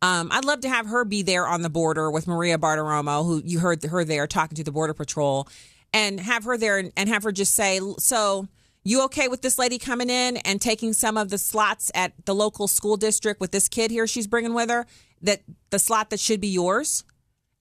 [0.03, 3.41] Um, I'd love to have her be there on the border with Maria Bartiromo, who
[3.43, 5.49] you heard her there talking to the Border Patrol,
[5.95, 8.49] and have her there and, have her just say, So,
[8.87, 12.35] you okay with this lady coming in and taking some of the slots at the
[12.35, 14.85] local school district with this kid here she's bringing with her?
[15.22, 17.03] That the slot that should be yours?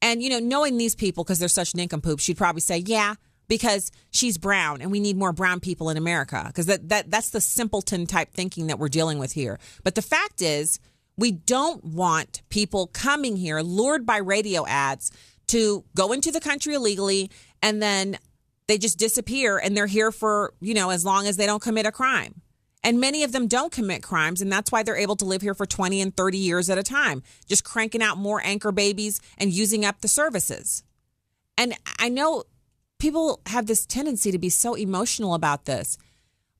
[0.01, 3.15] And, you know, knowing these people because they're such nincompoops, she'd probably say, Yeah,
[3.53, 7.29] because she's brown and we need more brown people in America because that, that that's
[7.29, 9.59] the simpleton type thinking that we're dealing with here.
[9.83, 10.79] But the fact is,
[11.17, 15.11] we don't want people coming here lured by radio ads
[15.49, 17.29] to go into the country illegally
[17.61, 18.17] and then
[18.67, 21.85] they just disappear and they're here for, you know, as long as they don't commit
[21.85, 22.41] a crime.
[22.83, 25.53] And many of them don't commit crimes, and that's why they're able to live here
[25.53, 29.53] for 20 and 30 years at a time, just cranking out more anchor babies and
[29.53, 30.83] using up the services.
[31.57, 32.43] And I know
[33.03, 35.97] people have this tendency to be so emotional about this.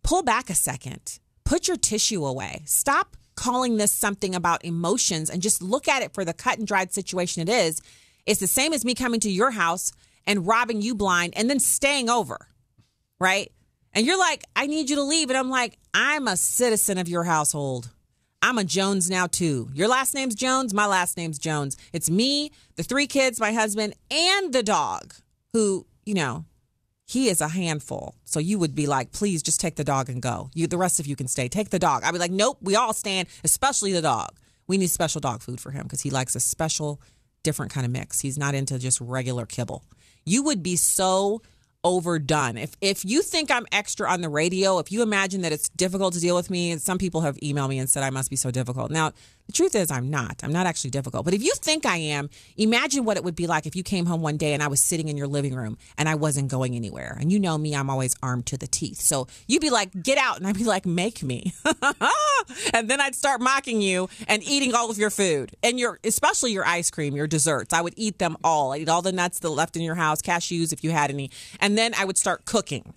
[0.03, 5.41] Pull back a second, put your tissue away, stop calling this something about emotions and
[5.41, 7.81] just look at it for the cut and dried situation it is.
[8.25, 9.93] It's the same as me coming to your house
[10.27, 12.49] and robbing you blind and then staying over,
[13.21, 13.49] right?
[13.93, 15.29] And you're like, I need you to leave.
[15.29, 17.89] And I'm like, I'm a citizen of your household.
[18.41, 19.69] I'm a Jones now too.
[19.73, 21.77] Your last name's Jones, my last name's Jones.
[21.93, 25.13] It's me, the three kids, my husband, and the dog
[25.53, 26.45] who, you know,
[27.06, 28.16] he is a handful.
[28.26, 30.49] So you would be like, please just take the dog and go.
[30.54, 31.47] You the rest of you can stay.
[31.47, 32.04] Take the dog.
[32.04, 34.30] I'd be like, nope, we all stand, especially the dog.
[34.68, 37.01] We need special dog food for him because he likes a special,
[37.43, 38.22] different kind of mix.
[38.22, 39.84] He's not into just regular kibble.
[40.26, 41.41] You would be so
[41.84, 42.58] overdone.
[42.58, 46.14] If if you think I'm extra on the radio, if you imagine that it's difficult
[46.14, 48.36] to deal with me, and some people have emailed me and said I must be
[48.36, 48.89] so difficult.
[48.89, 49.12] Now,
[49.47, 50.41] the truth is I'm not.
[50.43, 51.25] I'm not actually difficult.
[51.25, 54.05] But if you think I am, imagine what it would be like if you came
[54.05, 56.75] home one day and I was sitting in your living room and I wasn't going
[56.75, 57.17] anywhere.
[57.19, 59.01] And you know me, I'm always armed to the teeth.
[59.01, 61.53] So you'd be like, "Get out." And I'd be like, "Make me."
[62.73, 66.51] and then I'd start mocking you and eating all of your food and your especially
[66.51, 67.73] your ice cream, your desserts.
[67.73, 68.71] I would eat them all.
[68.71, 71.29] I'd eat all the nuts that left in your house, cashews if you had any.
[71.59, 72.93] And then I would start cooking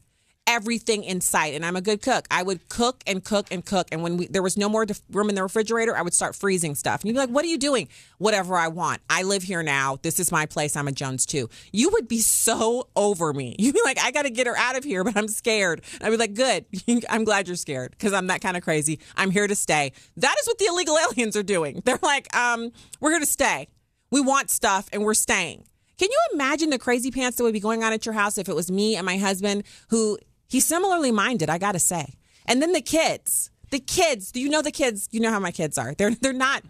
[0.46, 2.26] everything in sight and I'm a good cook.
[2.30, 5.28] I would cook and cook and cook and when we, there was no more room
[5.28, 7.00] in the refrigerator, I would start freezing stuff.
[7.00, 7.88] And you'd be like, "What are you doing?"
[8.18, 9.00] Whatever I want.
[9.10, 9.98] I live here now.
[10.02, 10.76] This is my place.
[10.76, 11.50] I'm a Jones too.
[11.72, 13.56] You would be so over me.
[13.58, 16.10] You'd be like, "I got to get her out of here, but I'm scared." I'd
[16.10, 16.66] be like, "Good.
[17.10, 19.00] I'm glad you're scared because I'm that kind of crazy.
[19.16, 21.82] I'm here to stay." That is what the illegal aliens are doing.
[21.84, 23.68] They're like, um, "We're here to stay.
[24.10, 25.64] We want stuff and we're staying."
[25.98, 28.48] Can you imagine the crazy pants that would be going on at your house if
[28.48, 30.18] it was me and my husband who
[30.48, 32.14] he's similarly minded, I got to say.
[32.46, 33.50] And then the kids.
[33.70, 35.08] The kids, do you know the kids?
[35.10, 35.94] You know how my kids are.
[35.94, 36.62] They're they're not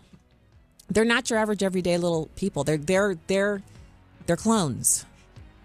[0.88, 2.64] they're not your average everyday little people.
[2.64, 3.62] They're they're they're
[4.26, 5.04] they're clones.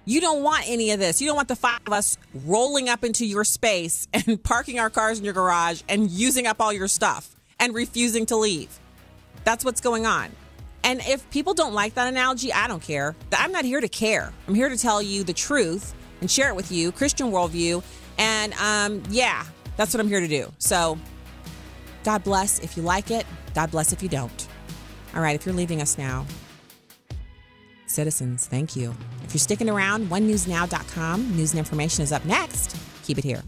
[0.03, 1.22] You don't want any of this.
[1.22, 4.89] You don't want the five of us rolling up into your space and parking our
[4.89, 8.78] cars in your garage and using up all your stuff and refusing to leave.
[9.43, 10.32] That's what's going on.
[10.84, 13.16] And if people don't like that analogy, I don't care.
[13.32, 14.34] I'm not here to care.
[14.47, 17.84] I'm here to tell you the truth and share it with you, Christian worldview.
[18.18, 19.45] And um, yeah,
[19.78, 20.51] that's what I'm here to do.
[20.59, 20.97] So
[22.03, 23.26] God bless if you like it.
[23.53, 24.47] God bless if you don't.
[25.16, 26.26] All right, if you're leaving us now,
[27.86, 28.93] citizens, thank you.
[29.24, 32.78] If you're sticking around, onenewsnow.com, news and information is up next.
[33.03, 33.43] Keep it here.